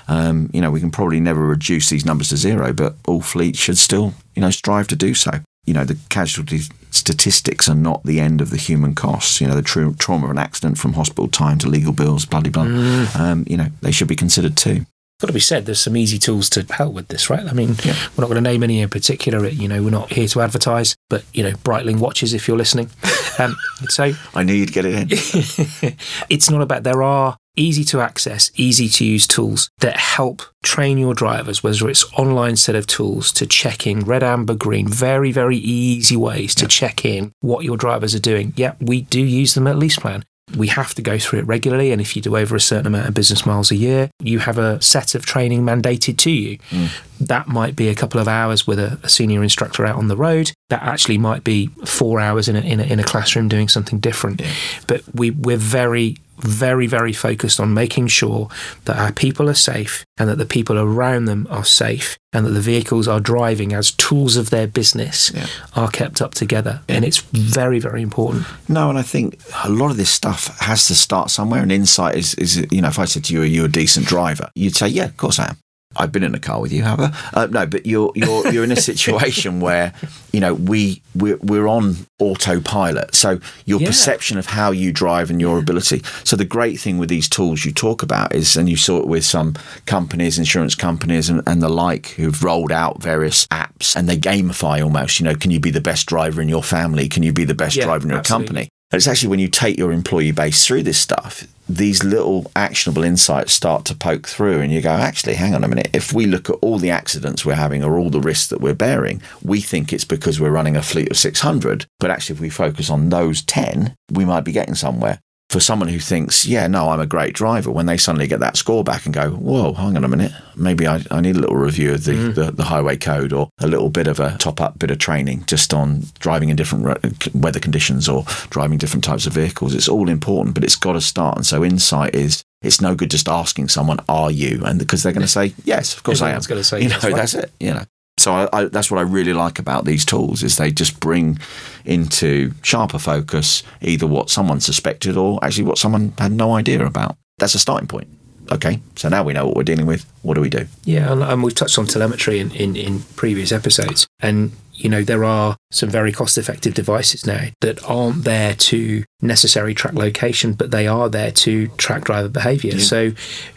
um, 0.08 0.50
you 0.52 0.60
know, 0.60 0.70
we 0.70 0.80
can 0.80 0.90
probably 0.90 1.20
never 1.20 1.44
reduce 1.46 1.90
these 1.90 2.04
numbers 2.06 2.30
to 2.30 2.36
zero, 2.36 2.72
but 2.72 2.94
all 3.06 3.20
fleets 3.20 3.58
should 3.58 3.76
still, 3.78 4.14
you 4.34 4.40
know, 4.42 4.50
strive 4.50 4.86
to 4.88 4.96
do 4.96 5.14
so. 5.14 5.30
You 5.66 5.74
know, 5.74 5.84
the 5.84 5.98
casualty 6.08 6.60
statistics 6.90 7.68
are 7.68 7.74
not 7.74 8.02
the 8.04 8.20
end 8.20 8.40
of 8.40 8.48
the 8.50 8.56
human 8.56 8.94
costs. 8.94 9.40
You 9.40 9.46
know, 9.46 9.54
the 9.54 9.60
tra- 9.62 9.92
trauma 9.98 10.24
of 10.24 10.30
an 10.30 10.38
accident 10.38 10.78
from 10.78 10.94
hospital 10.94 11.28
time 11.28 11.58
to 11.58 11.68
legal 11.68 11.92
bills, 11.92 12.24
bloody 12.24 12.48
blah. 12.50 12.64
Mm. 12.64 13.16
Um, 13.20 13.44
you 13.46 13.56
know, 13.58 13.68
they 13.82 13.92
should 13.92 14.08
be 14.08 14.16
considered 14.16 14.56
too. 14.56 14.86
got 15.20 15.26
to 15.26 15.32
be 15.34 15.40
said, 15.40 15.66
there's 15.66 15.80
some 15.80 15.96
easy 15.96 16.16
tools 16.18 16.48
to 16.50 16.62
help 16.72 16.94
with 16.94 17.08
this, 17.08 17.28
right? 17.28 17.44
I 17.46 17.52
mean, 17.52 17.76
Yeah. 17.84 17.94
we're 18.16 18.22
not 18.22 18.28
going 18.28 18.42
to 18.42 18.50
name 18.50 18.62
any 18.62 18.80
in 18.80 18.88
particular. 18.88 19.46
You 19.48 19.68
know, 19.68 19.82
we're 19.82 19.90
not 19.90 20.10
here 20.12 20.28
to 20.28 20.40
advertise, 20.40 20.96
but 21.10 21.22
you 21.34 21.42
know, 21.42 21.52
Breitling 21.64 21.98
watches 21.98 22.32
if 22.32 22.48
you're 22.48 22.56
listening. 22.56 22.88
Um, 23.38 23.56
so 23.88 24.12
I 24.34 24.42
knew 24.42 24.54
you'd 24.54 24.72
get 24.72 24.84
it 24.84 24.94
in. 24.94 25.08
it's 26.28 26.50
not 26.50 26.60
about 26.60 26.82
there 26.82 27.02
are 27.02 27.36
easy 27.58 27.84
to 27.84 28.00
access, 28.00 28.50
easy 28.56 28.88
to 28.88 29.04
use 29.04 29.26
tools 29.26 29.70
that 29.78 29.96
help 29.96 30.42
train 30.62 30.96
your 30.98 31.14
drivers, 31.14 31.62
whether 31.62 31.88
it's 31.88 32.10
online 32.14 32.56
set 32.56 32.76
of 32.76 32.86
tools 32.86 33.32
to 33.32 33.46
check 33.46 33.86
in 33.86 34.00
red, 34.00 34.22
amber, 34.22 34.54
green, 34.54 34.86
very, 34.88 35.32
very 35.32 35.56
easy 35.56 36.16
ways 36.16 36.54
to 36.54 36.66
check 36.66 37.04
in 37.04 37.32
what 37.40 37.64
your 37.64 37.76
drivers 37.76 38.14
are 38.14 38.20
doing. 38.20 38.52
Yeah, 38.56 38.74
we 38.80 39.02
do 39.02 39.20
use 39.20 39.54
them 39.54 39.66
at 39.66 39.76
LeasePlan. 39.76 40.22
We 40.56 40.68
have 40.68 40.94
to 40.94 41.02
go 41.02 41.18
through 41.18 41.40
it 41.40 41.46
regularly, 41.46 41.92
and 41.92 42.00
if 42.00 42.16
you 42.16 42.22
do 42.22 42.36
over 42.36 42.56
a 42.56 42.60
certain 42.60 42.86
amount 42.86 43.08
of 43.08 43.14
business 43.14 43.44
miles 43.44 43.70
a 43.70 43.76
year, 43.76 44.10
you 44.22 44.38
have 44.40 44.58
a 44.58 44.80
set 44.80 45.14
of 45.14 45.26
training 45.26 45.62
mandated 45.62 46.18
to 46.18 46.30
you. 46.30 46.58
Mm. 46.70 46.88
That 47.20 47.48
might 47.48 47.76
be 47.76 47.88
a 47.88 47.94
couple 47.94 48.20
of 48.20 48.28
hours 48.28 48.66
with 48.66 48.78
a, 48.78 48.98
a 49.02 49.08
senior 49.08 49.42
instructor 49.42 49.84
out 49.84 49.96
on 49.96 50.08
the 50.08 50.16
road. 50.16 50.52
That 50.70 50.82
actually 50.82 51.18
might 51.18 51.44
be 51.44 51.68
four 51.84 52.20
hours 52.20 52.48
in 52.48 52.56
a, 52.56 52.60
in 52.60 52.80
a, 52.80 52.84
in 52.84 53.00
a 53.00 53.04
classroom 53.04 53.48
doing 53.48 53.68
something 53.68 53.98
different. 53.98 54.42
But 54.86 55.02
we, 55.14 55.30
we're 55.30 55.56
very, 55.56 56.16
very, 56.40 56.86
very 56.86 57.12
focused 57.12 57.60
on 57.60 57.74
making 57.74 58.08
sure 58.08 58.48
that 58.84 58.96
our 58.96 59.12
people 59.12 59.48
are 59.48 59.54
safe 59.54 60.04
and 60.18 60.28
that 60.28 60.38
the 60.38 60.46
people 60.46 60.78
around 60.78 61.24
them 61.26 61.46
are 61.50 61.64
safe 61.64 62.16
and 62.32 62.44
that 62.46 62.50
the 62.50 62.60
vehicles 62.60 63.08
are 63.08 63.20
driving 63.20 63.72
as 63.72 63.90
tools 63.92 64.36
of 64.36 64.50
their 64.50 64.66
business 64.66 65.32
Yeah. 65.34 65.46
are 65.74 65.88
kept 65.90 66.20
up 66.20 66.34
together. 66.34 66.80
And 66.88 67.04
it's 67.04 67.18
very, 67.32 67.78
very 67.78 68.02
important. 68.02 68.46
No, 68.68 68.88
and 68.90 68.98
I 68.98 69.02
think 69.02 69.40
a 69.64 69.68
lot 69.70 69.90
of 69.90 69.96
this 69.96 70.10
stuff 70.10 70.58
has 70.60 70.86
to 70.88 70.94
start 70.94 71.30
somewhere. 71.30 71.62
And 71.62 71.72
insight 71.72 72.16
is, 72.16 72.34
is 72.34 72.56
you 72.70 72.80
know, 72.82 72.88
if 72.88 72.98
I 72.98 73.04
said 73.06 73.24
to 73.24 73.32
you, 73.34 73.42
"Are 73.42 73.46
you 73.46 73.64
a 73.64 73.68
decent 73.68 74.06
driver?" 74.06 74.50
You'd 74.54 74.76
say, 74.76 74.88
"Yeah, 74.88 75.04
of 75.06 75.16
course 75.16 75.38
I 75.38 75.46
am." 75.50 75.56
I've 75.98 76.12
been 76.12 76.22
in 76.24 76.34
a 76.34 76.38
car 76.40 76.60
with 76.60 76.72
you, 76.72 76.82
have 76.84 77.00
I? 77.00 77.12
Uh, 77.34 77.46
no, 77.46 77.66
but 77.66 77.86
you're 77.86 78.12
you're 78.14 78.46
you're 78.52 78.64
in 78.64 78.72
a 78.72 78.76
situation 78.90 79.60
where 79.60 79.92
you 80.32 80.40
know 80.40 80.54
we 80.54 81.02
we're, 81.14 81.36
we're 81.38 81.66
on 81.66 81.96
autopilot. 82.20 83.14
So 83.14 83.40
your 83.66 83.80
Yeah. 83.80 83.88
perception 83.88 84.38
of 84.38 84.46
how 84.46 84.70
you 84.70 84.92
drive 84.92 85.30
and 85.30 85.40
your 85.40 85.58
ability. 85.58 86.02
So 86.24 86.36
the 86.36 86.44
great 86.44 86.78
thing 86.80 86.98
with 86.98 87.08
these 87.08 87.28
tools 87.28 87.64
you 87.64 87.72
talk 87.72 88.02
about 88.02 88.34
is, 88.34 88.56
and 88.56 88.68
you 88.68 88.76
saw 88.76 88.98
it 88.98 89.06
with 89.06 89.24
some 89.24 89.54
companies, 89.86 90.38
insurance 90.38 90.74
companies, 90.74 91.28
and, 91.28 91.42
and 91.46 91.60
the 91.62 91.68
like, 91.68 92.08
who've 92.10 92.42
rolled 92.42 92.72
out 92.72 93.02
various 93.02 93.46
apps 93.48 93.96
and 93.96 94.08
they 94.08 94.16
gamify 94.16 94.82
almost. 94.82 95.18
You 95.20 95.24
know, 95.24 95.34
can 95.34 95.50
you 95.50 95.60
be 95.60 95.70
the 95.70 95.80
best 95.80 96.06
driver 96.06 96.40
in 96.40 96.48
your 96.48 96.62
family? 96.62 97.08
Can 97.08 97.22
you 97.22 97.32
be 97.32 97.44
the 97.44 97.54
best 97.54 97.76
Yeah, 97.76 97.84
driver 97.84 98.04
in 98.04 98.10
your 98.10 98.18
absolutely. 98.20 98.46
company? 98.46 98.68
And 98.90 98.98
it's 98.98 99.06
actually 99.06 99.28
when 99.28 99.38
you 99.38 99.48
take 99.48 99.76
your 99.76 99.92
employee 99.92 100.32
base 100.32 100.66
through 100.66 100.84
this 100.84 100.98
stuff, 100.98 101.46
these 101.68 102.02
little 102.02 102.50
actionable 102.56 103.04
insights 103.04 103.52
start 103.52 103.84
to 103.84 103.94
poke 103.94 104.26
through, 104.26 104.60
and 104.60 104.72
you 104.72 104.80
go, 104.80 104.88
actually, 104.88 105.34
hang 105.34 105.54
on 105.54 105.62
a 105.62 105.68
minute. 105.68 105.90
If 105.92 106.14
we 106.14 106.24
look 106.24 106.48
at 106.48 106.56
all 106.62 106.78
the 106.78 106.90
accidents 106.90 107.44
we're 107.44 107.54
having 107.54 107.84
or 107.84 107.98
all 107.98 108.08
the 108.08 108.20
risks 108.20 108.48
that 108.48 108.62
we're 108.62 108.72
bearing, 108.72 109.20
we 109.42 109.60
think 109.60 109.92
it's 109.92 110.06
because 110.06 110.40
we're 110.40 110.50
running 110.50 110.76
a 110.76 110.82
fleet 110.82 111.10
of 111.10 111.18
600. 111.18 111.84
But 112.00 112.10
actually, 112.10 112.36
if 112.36 112.40
we 112.40 112.48
focus 112.48 112.88
on 112.88 113.10
those 113.10 113.42
10, 113.42 113.94
we 114.10 114.24
might 114.24 114.44
be 114.44 114.52
getting 114.52 114.74
somewhere. 114.74 115.20
For 115.50 115.60
someone 115.60 115.88
who 115.88 115.98
thinks, 115.98 116.44
yeah, 116.44 116.66
no, 116.66 116.90
I'm 116.90 117.00
a 117.00 117.06
great 117.06 117.34
driver, 117.34 117.70
when 117.70 117.86
they 117.86 117.96
suddenly 117.96 118.26
get 118.26 118.40
that 118.40 118.58
score 118.58 118.84
back 118.84 119.06
and 119.06 119.14
go, 119.14 119.30
whoa, 119.30 119.72
hang 119.72 119.96
on 119.96 120.04
a 120.04 120.08
minute, 120.08 120.32
maybe 120.54 120.86
I, 120.86 121.02
I 121.10 121.22
need 121.22 121.36
a 121.36 121.38
little 121.38 121.56
review 121.56 121.94
of 121.94 122.04
the, 122.04 122.12
mm. 122.12 122.34
the, 122.34 122.50
the 122.52 122.64
highway 122.64 122.98
code 122.98 123.32
or 123.32 123.48
a 123.58 123.66
little 123.66 123.88
bit 123.88 124.08
of 124.08 124.20
a 124.20 124.36
top 124.36 124.60
up 124.60 124.78
bit 124.78 124.90
of 124.90 124.98
training 124.98 125.44
just 125.46 125.72
on 125.72 126.02
driving 126.18 126.50
in 126.50 126.56
different 126.56 127.34
weather 127.34 127.60
conditions 127.60 128.10
or 128.10 128.24
driving 128.50 128.76
different 128.76 129.04
types 129.04 129.26
of 129.26 129.32
vehicles. 129.32 129.74
It's 129.74 129.88
all 129.88 130.10
important, 130.10 130.54
but 130.54 130.64
it's 130.64 130.76
got 130.76 130.92
to 130.92 131.00
start. 131.00 131.36
And 131.36 131.46
so 131.46 131.64
insight 131.64 132.14
is 132.14 132.44
it's 132.60 132.80
no 132.80 132.94
good 132.94 133.10
just 133.10 133.28
asking 133.28 133.68
someone, 133.68 134.00
"Are 134.08 134.30
you?" 134.30 134.62
and 134.64 134.78
because 134.78 135.02
they're 135.02 135.12
going 135.12 135.22
to 135.22 135.28
say, 135.28 135.54
"Yes, 135.64 135.94
of 135.94 136.02
course 136.02 136.20
I 136.20 136.30
am." 136.30 136.36
Everyone's 136.36 136.66
say 136.66 136.82
you 136.82 136.88
yes, 136.88 137.02
know, 137.02 137.10
right? 137.10 137.16
that's 137.16 137.34
it. 137.34 137.52
You 137.60 137.74
know. 137.74 137.84
So 138.18 138.32
I, 138.32 138.48
I, 138.52 138.64
that's 138.64 138.90
what 138.90 138.98
I 138.98 139.02
really 139.02 139.32
like 139.32 139.58
about 139.58 139.84
these 139.84 140.04
tools 140.04 140.42
is 140.42 140.56
they 140.56 140.70
just 140.70 141.00
bring 141.00 141.38
into 141.84 142.52
sharper 142.62 142.98
focus 142.98 143.62
either 143.80 144.06
what 144.06 144.28
someone 144.28 144.60
suspected 144.60 145.16
or 145.16 145.38
actually 145.42 145.64
what 145.64 145.78
someone 145.78 146.12
had 146.18 146.32
no 146.32 146.54
idea 146.54 146.84
about. 146.84 147.16
That's 147.38 147.54
a 147.54 147.58
starting 147.58 147.88
point. 147.88 148.08
Okay, 148.50 148.80
so 148.96 149.08
now 149.10 149.22
we 149.22 149.34
know 149.34 149.46
what 149.46 149.56
we're 149.56 149.62
dealing 149.62 149.86
with. 149.86 150.10
What 150.22 150.34
do 150.34 150.40
we 150.40 150.48
do? 150.48 150.66
Yeah, 150.84 151.12
and, 151.12 151.22
and 151.22 151.42
we've 151.42 151.54
touched 151.54 151.78
on 151.78 151.86
telemetry 151.86 152.38
in, 152.38 152.50
in, 152.52 152.76
in 152.76 153.00
previous 153.14 153.52
episodes. 153.52 154.06
And, 154.20 154.52
you 154.78 154.88
know, 154.88 155.02
there 155.02 155.24
are 155.24 155.56
some 155.70 155.88
very 155.88 156.12
cost 156.12 156.38
effective 156.38 156.72
devices 156.72 157.26
now 157.26 157.48
that 157.60 157.82
aren't 157.84 158.24
there 158.24 158.54
to 158.54 159.02
necessarily 159.20 159.74
track 159.74 159.94
location, 159.94 160.52
but 160.52 160.70
they 160.70 160.86
are 160.86 161.08
there 161.08 161.32
to 161.32 161.66
track 161.76 162.04
driver 162.04 162.28
behavior. 162.28 162.78
So, 162.78 163.10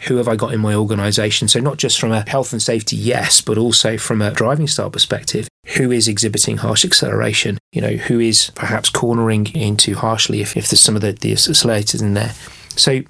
who 0.08 0.16
have 0.16 0.26
I 0.26 0.34
got 0.34 0.52
in 0.52 0.60
my 0.60 0.74
organization? 0.74 1.46
So, 1.46 1.60
not 1.60 1.78
just 1.78 2.00
from 2.00 2.10
a 2.10 2.28
health 2.28 2.52
and 2.52 2.60
safety, 2.60 2.96
yes, 2.96 3.40
but 3.40 3.56
also 3.56 3.96
from 3.96 4.20
a 4.20 4.32
driving 4.32 4.66
style 4.66 4.90
perspective. 4.90 5.48
Who 5.76 5.92
is 5.92 6.08
exhibiting 6.08 6.56
harsh 6.58 6.84
acceleration? 6.84 7.58
You 7.70 7.82
know, 7.82 7.92
who 7.92 8.18
is 8.18 8.50
perhaps 8.56 8.90
cornering 8.90 9.46
in 9.54 9.76
too 9.76 9.94
harshly 9.94 10.40
if, 10.40 10.56
if 10.56 10.68
there's 10.68 10.80
some 10.80 10.96
of 10.96 11.02
the, 11.02 11.12
the 11.12 11.32
accelerators 11.34 12.02
in 12.02 12.14
there? 12.14 12.34
So, 12.74 13.02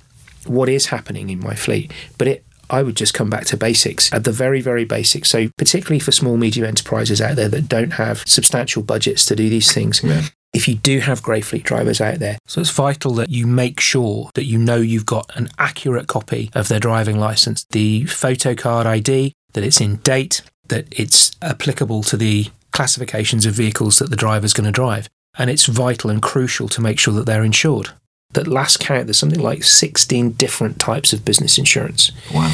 what 0.47 0.69
is 0.69 0.87
happening 0.87 1.31
in 1.31 1.41
my 1.41 1.55
fleet? 1.55 1.93
But 2.19 2.29
it 2.29 2.45
I 2.73 2.83
would 2.83 2.97
just 2.97 3.15
come 3.15 3.31
back 3.31 3.45
to 3.47 3.57
basics 3.57 4.13
at 4.13 4.25
the 4.25 4.33
very, 4.33 4.61
very 4.61 4.85
basics. 4.85 5.29
So, 5.31 5.49
particularly 5.59 6.01
for 6.01 6.11
small, 6.11 6.37
medium 6.37 6.67
enterprises 6.67 7.21
out 7.21 7.37
there 7.37 7.49
that 7.49 7.69
don't 7.69 7.93
have 7.93 8.25
substantial 8.27 8.83
budgets 8.83 9.25
to 9.27 9.37
do 9.37 9.49
these 9.49 9.71
things, 9.73 10.01
Yeah. 10.03 10.23
if 10.55 10.67
you 10.67 10.75
do 10.75 11.01
have 11.01 11.23
grey 11.23 11.41
fleet 11.43 11.63
drivers 11.65 12.01
out 12.01 12.19
there, 12.19 12.39
so 12.47 12.61
it's 12.61 12.71
vital 12.71 13.15
that 13.15 13.29
you 13.31 13.47
make 13.47 13.79
sure 13.79 14.31
that 14.35 14.47
you 14.47 14.59
know 14.59 14.77
you've 14.77 15.07
got 15.07 15.31
an 15.37 15.49
accurate 15.59 16.07
copy 16.09 16.51
of 16.55 16.69
their 16.69 16.81
driving 16.81 17.19
license, 17.19 17.65
the 17.71 18.05
photo 18.07 18.55
card 18.55 18.87
ID, 18.87 19.33
that 19.53 19.65
it's 19.65 19.81
in 19.81 19.97
date, 19.97 20.43
that 20.69 20.87
it's 20.91 21.31
applicable 21.43 22.03
to 22.05 22.17
the 22.17 22.49
classifications 22.73 23.45
of 23.47 23.53
vehicles 23.55 23.99
that 23.99 24.09
the 24.11 24.17
driver's 24.17 24.55
going 24.55 24.65
to 24.65 24.73
drive. 24.73 25.09
And 25.39 25.49
it's 25.51 25.67
vital 25.67 26.11
and 26.11 26.21
crucial 26.21 26.69
to 26.69 26.81
make 26.83 26.99
sure 26.99 27.15
that 27.15 27.25
they're 27.27 27.45
insured. 27.45 27.91
That 28.35 28.47
last 28.47 28.81
count, 28.81 29.07
there's 29.07 29.19
something 29.19 29.41
like 29.41 29.63
16 29.63 30.33
different 30.33 30.79
types 30.79 31.13
of 31.13 31.25
business 31.25 31.59
insurance. 31.59 32.13
Wow. 32.33 32.53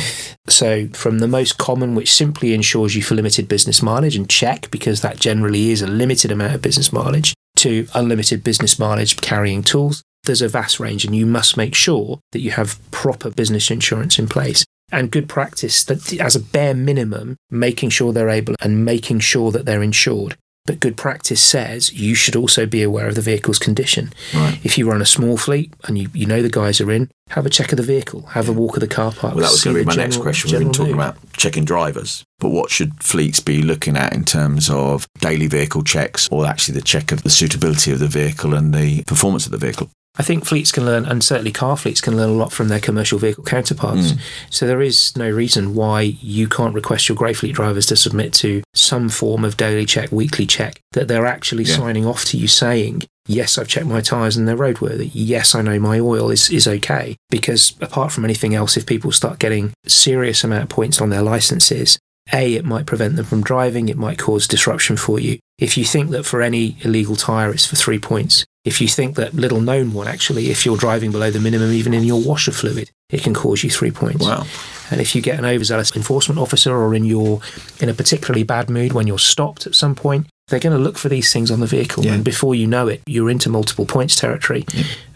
So, 0.48 0.88
from 0.88 1.20
the 1.20 1.28
most 1.28 1.58
common, 1.58 1.94
which 1.94 2.12
simply 2.12 2.52
insures 2.52 2.96
you 2.96 3.02
for 3.02 3.14
limited 3.14 3.48
business 3.48 3.82
mileage 3.82 4.16
and 4.16 4.28
check, 4.28 4.70
because 4.70 5.02
that 5.02 5.20
generally 5.20 5.70
is 5.70 5.82
a 5.82 5.86
limited 5.86 6.32
amount 6.32 6.54
of 6.54 6.62
business 6.62 6.92
mileage, 6.92 7.34
to 7.58 7.86
unlimited 7.94 8.42
business 8.42 8.78
mileage 8.78 9.20
carrying 9.20 9.62
tools, 9.62 10.02
there's 10.24 10.42
a 10.42 10.48
vast 10.48 10.80
range, 10.80 11.04
and 11.04 11.14
you 11.14 11.26
must 11.26 11.56
make 11.56 11.74
sure 11.74 12.18
that 12.32 12.40
you 12.40 12.50
have 12.52 12.78
proper 12.90 13.30
business 13.30 13.70
insurance 13.70 14.18
in 14.18 14.28
place. 14.28 14.64
And 14.90 15.10
good 15.10 15.28
practice 15.28 15.84
that, 15.84 16.18
as 16.20 16.34
a 16.34 16.40
bare 16.40 16.74
minimum, 16.74 17.36
making 17.50 17.90
sure 17.90 18.12
they're 18.12 18.30
able 18.30 18.54
and 18.60 18.84
making 18.84 19.20
sure 19.20 19.50
that 19.52 19.64
they're 19.64 19.82
insured. 19.82 20.36
But 20.68 20.80
good 20.80 20.98
practice 20.98 21.42
says 21.42 21.94
you 21.94 22.14
should 22.14 22.36
also 22.36 22.66
be 22.66 22.82
aware 22.82 23.08
of 23.08 23.14
the 23.14 23.22
vehicle's 23.22 23.58
condition. 23.58 24.12
Right. 24.34 24.60
If 24.62 24.76
you 24.76 24.86
run 24.86 25.00
a 25.00 25.06
small 25.06 25.38
fleet 25.38 25.72
and 25.84 25.96
you, 25.96 26.10
you 26.12 26.26
know 26.26 26.42
the 26.42 26.50
guys 26.50 26.78
are 26.78 26.90
in, 26.90 27.10
have 27.30 27.46
a 27.46 27.48
check 27.48 27.72
of 27.72 27.78
the 27.78 27.82
vehicle, 27.82 28.26
have 28.26 28.50
a 28.50 28.52
walk 28.52 28.76
of 28.76 28.80
the 28.80 28.86
car 28.86 29.12
park. 29.12 29.34
Well, 29.34 29.44
that 29.44 29.50
was 29.50 29.64
going 29.64 29.76
to 29.76 29.80
be 29.80 29.86
my 29.86 29.94
next 29.94 30.18
question. 30.18 30.50
We've 30.50 30.60
been 30.60 30.72
talking 30.74 30.96
mood. 30.96 31.06
about 31.06 31.32
checking 31.32 31.64
drivers, 31.64 32.22
but 32.38 32.50
what 32.50 32.68
should 32.68 33.02
fleets 33.02 33.40
be 33.40 33.62
looking 33.62 33.96
at 33.96 34.12
in 34.12 34.26
terms 34.26 34.68
of 34.68 35.08
daily 35.20 35.46
vehicle 35.46 35.84
checks 35.84 36.28
or 36.30 36.44
actually 36.44 36.74
the 36.74 36.84
check 36.84 37.12
of 37.12 37.22
the 37.22 37.30
suitability 37.30 37.90
of 37.90 37.98
the 37.98 38.06
vehicle 38.06 38.52
and 38.52 38.74
the 38.74 39.04
performance 39.04 39.46
of 39.46 39.52
the 39.52 39.58
vehicle? 39.58 39.88
I 40.18 40.22
think 40.24 40.44
fleets 40.44 40.72
can 40.72 40.84
learn, 40.84 41.04
and 41.06 41.22
certainly 41.22 41.52
car 41.52 41.76
fleets 41.76 42.00
can 42.00 42.16
learn 42.16 42.30
a 42.30 42.32
lot 42.32 42.52
from 42.52 42.68
their 42.68 42.80
commercial 42.80 43.18
vehicle 43.18 43.44
counterparts. 43.44 44.12
Mm. 44.12 44.20
So 44.50 44.66
there 44.66 44.82
is 44.82 45.16
no 45.16 45.30
reason 45.30 45.74
why 45.76 46.00
you 46.20 46.48
can't 46.48 46.74
request 46.74 47.08
your 47.08 47.16
grey 47.16 47.32
fleet 47.34 47.54
drivers 47.54 47.86
to 47.86 47.96
submit 47.96 48.32
to 48.34 48.62
some 48.74 49.08
form 49.08 49.44
of 49.44 49.56
daily 49.56 49.86
check, 49.86 50.10
weekly 50.10 50.44
check, 50.46 50.80
that 50.92 51.06
they're 51.06 51.26
actually 51.26 51.64
Yeah. 51.64 51.76
signing 51.76 52.04
off 52.04 52.24
to 52.26 52.36
you 52.36 52.48
saying, 52.48 53.04
yes, 53.28 53.58
I've 53.58 53.68
checked 53.68 53.86
my 53.86 54.00
tyres 54.00 54.36
and 54.36 54.48
they're 54.48 54.56
roadworthy. 54.56 55.10
Yes, 55.14 55.54
I 55.54 55.62
know 55.62 55.78
my 55.78 56.00
oil 56.00 56.30
is, 56.30 56.50
is 56.50 56.66
okay. 56.66 57.16
Because 57.30 57.74
apart 57.80 58.10
from 58.10 58.24
anything 58.24 58.54
else, 58.54 58.76
if 58.76 58.86
people 58.86 59.12
start 59.12 59.38
getting 59.38 59.72
serious 59.86 60.42
amount 60.42 60.64
of 60.64 60.68
points 60.68 61.00
on 61.00 61.10
their 61.10 61.22
licenses, 61.22 61.98
A, 62.32 62.54
it 62.54 62.64
might 62.64 62.86
prevent 62.86 63.16
them 63.16 63.24
from 63.24 63.42
driving, 63.42 63.88
it 63.88 63.96
might 63.96 64.18
cause 64.18 64.46
disruption 64.46 64.96
for 64.96 65.18
you. 65.18 65.38
If 65.58 65.76
you 65.76 65.84
think 65.84 66.10
that 66.10 66.24
for 66.24 66.42
any 66.42 66.76
illegal 66.82 67.16
tyre 67.16 67.50
it's 67.52 67.66
for 67.66 67.76
three 67.76 67.98
points, 67.98 68.44
if 68.64 68.80
you 68.80 68.88
think 68.88 69.16
that 69.16 69.34
little 69.34 69.60
known 69.60 69.92
one 69.92 70.06
actually, 70.08 70.50
if 70.50 70.66
you're 70.66 70.76
driving 70.76 71.10
below 71.10 71.30
the 71.30 71.40
minimum 71.40 71.72
even 71.72 71.94
in 71.94 72.04
your 72.04 72.20
washer 72.20 72.52
fluid, 72.52 72.90
it 73.10 73.22
can 73.22 73.32
cause 73.34 73.64
you 73.64 73.70
three 73.70 73.90
points. 73.90 74.24
Wow. 74.24 74.44
And 74.90 75.00
if 75.00 75.14
you 75.14 75.22
get 75.22 75.38
an 75.38 75.44
overzealous 75.46 75.96
enforcement 75.96 76.38
officer 76.38 76.74
or 76.76 76.94
in 76.94 77.04
your 77.04 77.40
in 77.80 77.88
a 77.88 77.94
particularly 77.94 78.42
bad 78.42 78.68
mood 78.68 78.92
when 78.92 79.06
you're 79.06 79.18
stopped 79.18 79.66
at 79.66 79.74
some 79.74 79.94
point, 79.94 80.26
they're 80.48 80.60
going 80.60 80.76
to 80.76 80.82
look 80.82 80.96
for 80.96 81.08
these 81.10 81.30
things 81.32 81.50
on 81.50 81.60
the 81.60 81.66
vehicle, 81.66 82.04
Yeah. 82.06 82.14
and 82.14 82.24
before 82.24 82.54
you 82.54 82.66
know 82.66 82.88
it, 82.88 83.02
you're 83.06 83.28
into 83.28 83.50
multiple 83.50 83.84
points 83.84 84.16
territory, 84.16 84.64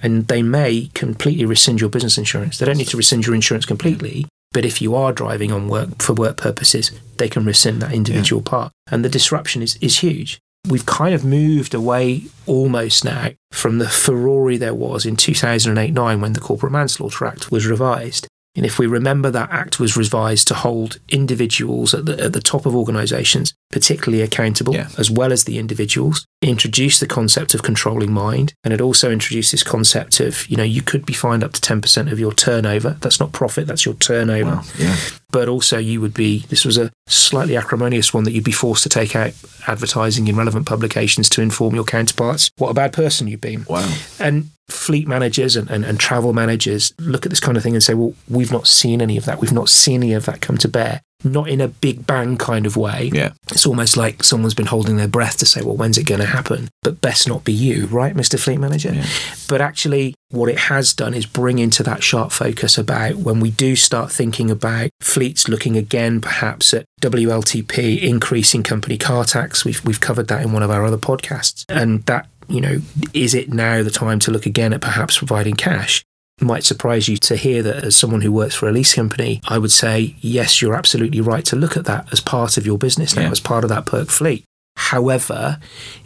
and 0.02 0.28
they 0.28 0.42
may 0.42 0.90
completely 0.92 1.47
rescind 1.47 1.81
your 1.81 1.88
business 1.88 2.19
insurance. 2.19 2.59
They 2.59 2.66
don't 2.66 2.76
need 2.76 2.88
to 2.88 2.99
rescind 2.99 3.25
your 3.26 3.35
insurance 3.35 3.64
completely, 3.64 4.26
but 4.52 4.64
if 4.64 4.80
you 4.82 4.94
are 4.94 5.12
driving 5.12 5.50
on 5.52 5.68
work 5.68 6.00
for 6.02 6.12
work 6.12 6.37
purposes, 6.37 6.90
they 7.16 7.28
can 7.28 7.44
rescind 7.44 7.80
that 7.82 7.92
individual 7.92 8.42
part, 8.42 8.73
and 8.90 9.04
the 9.04 9.09
disruption 9.09 9.62
is 9.62 9.76
is 9.80 9.99
huge. 9.99 10.38
We've 10.68 10.87
kind 10.87 11.12
of 11.14 11.25
moved 11.25 11.75
away 11.75 12.25
almost 12.47 13.04
now 13.04 13.30
from 13.50 13.78
the 13.78 13.88
furore 13.88 14.56
there 14.59 14.75
was 14.75 15.04
in 15.04 15.16
2008 15.16 15.92
9 15.92 16.21
when 16.21 16.35
the 16.35 16.40
Corporate 16.40 16.73
Manslaughter 16.73 17.26
Act 17.26 17.50
was 17.50 17.66
revised. 17.66 18.28
And 18.54 18.66
if 18.66 18.78
we 18.78 18.87
remember 18.87 19.30
that 19.30 19.50
act 19.50 19.80
was 19.80 19.97
revised 19.97 20.47
to 20.49 20.54
hold 20.54 20.99
individuals 21.09 21.94
at 21.94 22.04
the, 22.04 22.23
at 22.23 22.32
the 22.35 22.40
top 22.40 22.66
of 22.66 22.76
organisations 22.76 23.54
particularly 23.73 24.23
accountable, 24.23 24.75
Yeah. 24.75 24.88
as 24.99 25.11
well 25.11 25.32
as 25.32 25.44
the 25.44 25.59
individuals, 25.59 26.26
introduced 26.42 27.00
the 27.00 27.06
concept 27.06 27.54
of 27.54 27.62
controlling 27.62 28.12
mind. 28.12 28.52
And 28.64 28.75
it 28.75 28.80
also 28.80 29.11
introduced 29.11 29.52
this 29.52 29.62
concept 29.62 30.20
of, 30.20 30.46
you 30.49 30.56
know, 30.56 30.62
you 30.64 30.82
could 30.82 31.06
be 31.06 31.12
fined 31.12 31.44
up 31.44 31.52
to 31.52 31.61
10% 31.61 32.11
of 32.11 32.18
your 32.18 32.32
turnover. 32.32 32.96
That's 33.00 33.20
not 33.20 33.32
profit, 33.32 33.66
that's 33.66 33.84
your 33.87 33.94
turnover 33.94 34.56
Wow. 34.56 34.62
Yeah. 34.78 34.96
but 35.30 35.49
also 35.49 35.78
you 35.78 36.00
would 36.00 36.14
be 36.14 36.40
this 36.49 36.64
was 36.64 36.76
a 36.78 36.90
slightly 37.06 37.56
acrimonious 37.56 38.12
one 38.12 38.25
that 38.25 38.32
you'd 38.32 38.44
be 38.44 38.52
forced 38.52 38.82
to 38.82 38.88
take 38.88 39.14
out 39.16 39.32
advertising 39.66 40.26
in 40.28 40.37
relevant 40.37 40.66
publications 40.66 41.28
to 41.30 41.40
inform 41.42 41.75
your 41.75 41.84
counterparts 41.84 42.50
what 42.58 42.68
a 42.70 42.75
bad 42.75 42.92
person 42.92 43.26
you've 43.28 43.40
been 43.40 43.64
Wow. 43.68 43.88
and 44.18 44.50
fleet 44.68 45.06
managers 45.08 45.56
and, 45.56 45.70
and, 45.70 45.84
and 45.84 45.99
travel 46.00 46.32
managers 46.32 46.92
look 46.99 47.25
at 47.26 47.30
this 47.30 47.40
kind 47.40 47.56
of 47.56 47.62
thing 47.62 47.75
and 47.75 47.82
say 47.82 47.94
well 47.94 48.14
we've 48.28 48.52
not 48.52 48.66
seen 48.66 49.00
any 49.02 49.16
of 49.16 49.25
that 49.26 49.40
we've 49.40 49.52
not 49.52 49.68
seen 49.68 50.02
any 50.02 50.12
of 50.14 50.25
that 50.26 50.40
come 50.40 50.56
to 50.58 50.68
bear 50.68 51.00
not 51.25 51.49
in 51.49 51.61
a 51.61 51.69
big 51.69 52.07
bang 52.07 52.37
kind 52.37 52.67
of 52.67 52.76
way. 52.76 53.11
Yeah. 53.12 53.33
it's 53.50 53.67
almost 53.67 53.97
like 53.97 54.23
someone's 54.23 54.55
been 54.55 54.67
holding 54.67 54.97
their 54.97 55.09
breath 55.09 55.38
to 55.38 55.47
say 55.47 55.62
well 55.62 55.76
when's 55.76 55.99
it 55.99 56.05
going 56.05 56.21
to 56.21 56.26
happen? 56.26 56.69
But 56.83 57.00
best 57.00 57.29
not 57.29 57.45
be 57.45 57.52
you 57.52 57.87
right 57.87 58.14
mr 58.14 58.38
fleet 58.38 58.59
manager? 58.59 58.93
Yeah. 58.93 59.07
but 59.49 59.61
actually 59.61 60.14
what 60.31 60.49
it 60.49 60.59
has 60.59 60.95
done 60.95 61.14
is 61.14 61.26
bring 61.26 61.59
into 61.59 61.83
that 61.83 62.02
sharp 62.02 62.33
focus 62.33 62.79
about 62.79 63.17
when 63.17 63.38
we 63.41 63.50
do 63.50 63.76
start 63.76 64.11
thinking 64.11 64.50
about 64.50 64.91
fleets 65.00 65.47
looking 65.49 65.76
again 65.76 66.21
perhaps 66.21 66.73
at 66.73 66.87
WLTP 67.02 68.00
increasing 68.00 68.62
company 68.62 68.97
car 68.97 69.25
tax. 69.25 69.64
We've 69.64 69.85
we've 69.85 70.00
covered 70.00 70.29
that 70.29 70.43
in 70.43 70.52
one 70.52 70.62
of 70.62 70.71
our 70.71 70.85
other 70.85 70.97
podcasts. 70.97 71.64
And 71.69 72.02
that 72.05 72.29
you 72.49 72.61
know 72.61 72.81
is 73.12 73.35
it 73.35 73.52
now 73.52 73.83
the 73.83 73.91
time 73.91 74.19
to 74.21 74.31
look 74.31 74.47
again 74.47 74.73
at 74.73 74.81
perhaps 74.81 75.19
providing 75.19 75.55
cash 75.55 76.05
might 76.40 76.64
surprise 76.64 77.08
you 77.08 77.16
to 77.18 77.36
hear 77.36 77.62
that 77.62 77.84
as 77.84 77.94
someone 77.94 78.20
who 78.22 78.32
works 78.32 78.54
for 78.54 78.68
a 78.68 78.72
lease 78.72 78.94
company 78.94 79.40
I 79.46 79.58
would 79.58 79.70
say 79.70 80.16
yes 80.20 80.60
you're 80.60 80.74
absolutely 80.74 81.20
right 81.20 81.44
to 81.46 81.56
look 81.56 81.76
at 81.76 81.84
that 81.84 82.12
as 82.12 82.20
part 82.20 82.56
of 82.56 82.66
your 82.66 82.78
business 82.78 83.14
now 83.14 83.22
Yeah. 83.22 83.30
as 83.30 83.40
part 83.40 83.64
of 83.64 83.70
that 83.70 83.86
perk 83.86 84.08
fleet 84.08 84.44
However, 84.76 85.58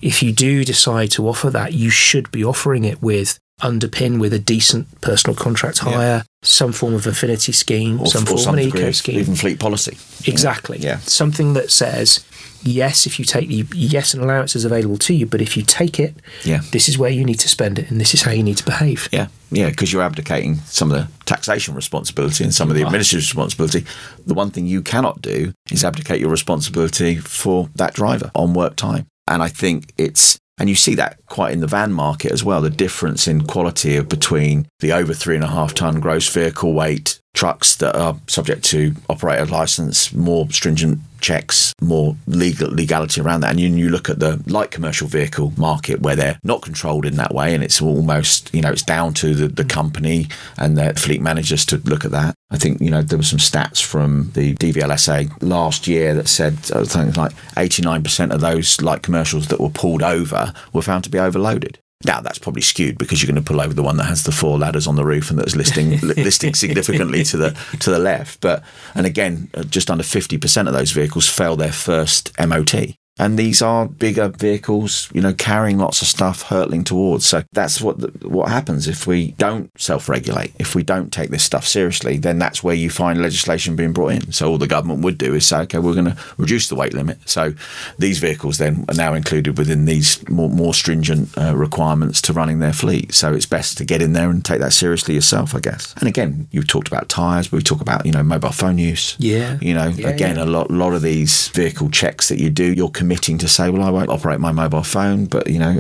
if 0.03 0.25
you 0.25 0.33
do 0.33 0.65
decide 0.65 1.13
to 1.13 1.29
offer 1.29 1.51
that, 1.51 1.73
you 1.75 1.89
should 1.89 2.29
be 2.33 2.45
offering 2.45 2.85
it 2.85 3.01
with 3.01 3.39
underpin 3.63 4.19
with 4.19 4.33
a 4.33 4.41
decent 4.41 5.01
personal 5.01 5.37
contract 5.37 5.81
Yeah. 5.85 5.93
hire, 5.93 6.25
some 6.43 6.73
form 6.73 6.93
of 6.95 7.07
affinity 7.07 7.53
scheme, 7.53 8.01
Or, 8.01 8.09
some 8.09 8.25
or 8.25 8.27
form 8.27 8.39
some 8.41 8.55
of 8.55 8.61
an 8.61 8.67
eco 8.67 8.91
scheme. 8.91 9.21
even 9.21 9.37
fleet 9.37 9.61
policy. 9.61 9.97
Exactly. 10.27 10.79
Yeah. 10.79 10.99
Something 11.05 11.53
that 11.55 11.71
says, 11.71 12.25
yes, 12.63 13.07
if 13.07 13.19
you 13.19 13.25
take 13.25 13.49
the 13.49 13.65
yes, 13.75 14.15
an 14.15 14.21
allowance 14.23 14.57
is 14.57 14.65
available 14.65 14.99
to 14.99 15.15
you, 15.15 15.27
but 15.27 15.41
if 15.41 15.57
you 15.57 15.63
take 15.63 15.99
it, 16.01 16.15
Yeah. 16.45 16.61
this 16.73 16.89
is 16.89 16.99
where 16.99 17.11
you 17.11 17.25
need 17.25 17.39
to 17.41 17.49
spend 17.49 17.79
it 17.79 17.91
and 17.91 18.01
this 18.01 18.15
is 18.15 18.23
how 18.23 18.31
you 18.33 18.43
need 18.43 18.57
to 18.59 18.65
behave. 18.65 19.09
Yeah, 19.13 19.29
yeah, 19.51 19.71
because 19.71 19.93
you're 19.93 20.03
abdicating 20.03 20.57
some 20.67 20.91
of 20.91 20.99
the 20.99 21.09
taxation 21.25 21.75
responsibility 21.75 22.45
and 22.45 22.55
some 22.55 22.71
of 22.71 22.77
the 22.77 22.83
administrative 22.83 23.27
responsibility. 23.29 23.85
The 24.27 24.35
one 24.35 24.51
thing 24.51 24.67
you 24.67 24.83
cannot 24.83 25.23
do 25.23 25.53
is 25.71 25.85
abdicate 25.85 26.21
your 26.21 26.31
responsibility 26.31 27.17
for 27.17 27.69
that 27.77 27.95
driver 27.95 28.31
on 28.35 28.55
work 28.55 28.77
time. 28.77 29.07
And 29.29 29.43
I 29.43 29.49
think 29.49 29.93
it's, 29.99 30.39
and 30.59 30.69
you 30.69 30.75
see 30.75 30.95
that 30.95 31.19
quite 31.27 31.53
in 31.53 31.61
the 31.61 31.67
van 31.67 31.93
market 31.93 32.33
as 32.33 32.43
well, 32.45 32.61
the 32.63 32.71
difference 32.71 33.27
in 33.29 33.43
quality 33.47 33.97
of 33.97 34.09
between 34.09 34.69
the 34.81 34.93
over 34.93 35.13
three 35.13 35.35
and 35.35 35.45
a 35.45 35.49
half 35.49 35.75
ton 35.75 36.01
gross 36.01 36.29
vehicle 36.33 36.73
weight 36.73 37.21
trucks 37.37 37.77
that 37.77 37.95
are 37.95 38.17
subject 38.27 38.65
to 38.65 38.95
operator 39.11 39.45
license, 39.47 40.13
more 40.13 40.51
stringent 40.51 40.99
checks, 41.21 41.75
more 41.83 42.17
legal 42.27 42.71
legality 42.71 43.21
around 43.21 43.41
that. 43.43 43.51
And 43.51 43.61
you, 43.61 43.69
you 43.69 43.91
look 43.91 44.09
at 44.09 44.19
the 44.19 44.43
light 44.47 44.71
commercial 44.71 45.07
vehicle 45.07 45.53
market 45.57 46.01
where 46.01 46.17
they're 46.17 46.39
not 46.43 46.63
controlled 46.63 47.05
in 47.05 47.17
that 47.17 47.35
way, 47.35 47.55
and 47.55 47.63
it's 47.63 47.81
almost 47.81 48.53
you 48.55 48.63
know 48.63 48.73
it's 48.73 48.83
down 48.83 49.13
to 49.15 49.35
the, 49.35 49.49
the 49.49 49.65
company 49.65 50.29
and 50.57 50.77
their 50.77 50.95
fleet 50.95 51.21
managers 51.21 51.65
to 51.67 51.77
look 51.79 52.05
at 52.05 52.11
that. 52.11 52.35
I 52.51 52.57
think 52.57 52.81
you 52.81 52.91
know 52.91 53.03
there 53.03 53.19
were 53.19 53.25
some 53.25 53.39
stats 53.39 53.83
from 53.83 54.31
the 54.33 54.55
DVLSA 54.55 55.43
last 55.43 55.87
year 55.87 56.15
that 56.15 56.29
said 56.29 56.55
uh, 56.73 56.85
something 56.85 57.15
like 57.15 57.33
89% 57.55 58.33
of 58.33 58.41
those 58.41 58.81
light 58.81 59.03
commercials 59.03 59.49
that 59.49 59.61
were 59.61 59.71
pulled 59.71 60.03
over 60.03 60.53
were 60.73 60.83
found 60.83 61.05
to 61.05 61.11
be 61.11 61.19
overloaded. 61.19 61.79
Now 62.05 62.21
that's 62.21 62.39
probably 62.39 62.63
skewed 62.63 62.99
because 62.99 63.23
you're 63.23 63.33
going 63.33 63.43
to 63.43 63.49
pull 63.49 63.61
over 63.61 63.73
the 63.73 63.83
one 63.83 63.97
that 63.97 64.05
has 64.05 64.25
the 64.25 64.33
four 64.33 64.59
ladders 64.59 64.87
on 64.87 64.97
the 64.97 65.05
roof 65.05 65.31
and 65.31 65.39
that's 65.39 65.57
listing 65.57 65.99
listing 66.03 66.55
significantly 66.55 67.25
to 67.25 67.37
the 67.37 67.51
to 67.81 67.91
the 67.91 67.99
left. 67.99 68.41
But 68.41 68.63
and 68.95 69.07
again, 69.07 69.49
uh, 69.55 69.65
just 69.65 69.91
under 69.91 70.05
fifty 70.05 70.37
percent 70.37 70.69
of 70.69 70.75
those 70.75 70.93
vehicles 70.93 71.29
fail 71.29 71.57
their 71.57 71.73
first 71.73 72.33
MOT. 72.39 72.97
And 73.19 73.39
these 73.39 73.63
are 73.63 73.87
bigger 73.87 74.29
vehicles, 74.29 75.09
you 75.13 75.23
know, 75.23 75.33
carrying 75.33 75.79
lots 75.79 76.03
of 76.03 76.09
stuff, 76.09 76.43
hurtling 76.43 76.85
towards. 76.85 77.25
So 77.27 77.43
that's 77.53 77.81
what 77.81 77.99
the, 77.99 78.29
what 78.29 78.51
happens 78.51 78.89
if 78.89 79.07
we 79.07 79.33
don't 79.33 79.71
self-regulate. 79.81 80.53
If 80.59 80.75
we 80.75 80.83
don't 80.83 81.13
take 81.13 81.31
this 81.31 81.43
stuff 81.43 81.67
seriously, 81.67 82.19
then 82.19 82.39
that's 82.39 82.63
where 82.63 82.75
you 82.75 82.91
find 82.91 83.23
legislation 83.23 83.75
being 83.75 83.93
brought 83.93 84.13
in. 84.13 84.33
So 84.33 84.51
all 84.51 84.59
the 84.59 84.67
government 84.67 85.01
would 85.03 85.17
do 85.17 85.35
is 85.35 85.47
say, 85.47 85.61
okay, 85.61 85.79
we're 85.79 85.95
going 85.95 86.07
to 86.07 86.17
reduce 86.37 86.69
the 86.69 86.75
weight 86.75 86.93
limit. 86.93 87.19
So 87.29 87.55
these 87.99 88.19
vehicles 88.19 88.59
then 88.59 88.85
are 88.89 88.95
now 88.95 89.15
included 89.15 89.57
within 89.57 89.87
these 89.87 90.27
more, 90.29 90.51
more 90.51 90.75
stringent 90.75 91.37
uh, 91.39 91.57
requirements 91.57 92.21
to 92.23 92.33
running 92.35 92.59
their 92.59 92.73
fleet. 92.75 93.15
So 93.15 93.33
it's 93.33 93.47
best 93.47 93.79
to 93.79 93.85
get 93.85 94.03
in 94.03 94.13
there 94.13 94.29
and 94.29 94.45
take 94.45 94.61
that 94.61 94.73
seriously 94.75 95.15
yourself, 95.15 95.55
I 95.55 95.61
guess. 95.61 95.95
And 95.97 96.09
again, 96.09 96.49
you've 96.51 96.69
talked 96.69 96.89
about 96.89 97.09
tyres, 97.09 97.49
but 97.49 97.57
we 97.57 97.63
talk 97.63 97.81
about 97.81 98.05
you 98.05 98.13
know 98.13 98.23
mobile 98.23 98.53
phone 98.53 98.77
use. 98.79 99.17
Yeah. 99.19 99.59
You 99.63 99.73
know, 99.75 99.89
Yeah, 99.89 100.09
again, 100.09 100.37
yeah. 100.37 100.45
a 100.45 100.47
lot, 100.47 100.71
lot 100.71 100.93
of 100.93 101.03
these 101.03 101.49
vehicle 101.49 101.89
checks 101.91 102.29
that 102.29 102.39
you 102.39 102.51
do, 102.51 102.73
you're 102.73 102.91
committing 103.07 103.39
to 103.39 103.47
say, 103.47 103.71
well, 103.71 103.85
I 103.85 103.91
won't 103.91 104.11
operate 104.11 104.41
my 104.41 104.51
mobile 104.51 104.83
phone, 104.83 105.27
but 105.27 105.49
you 105.49 105.61
know, 105.61 105.75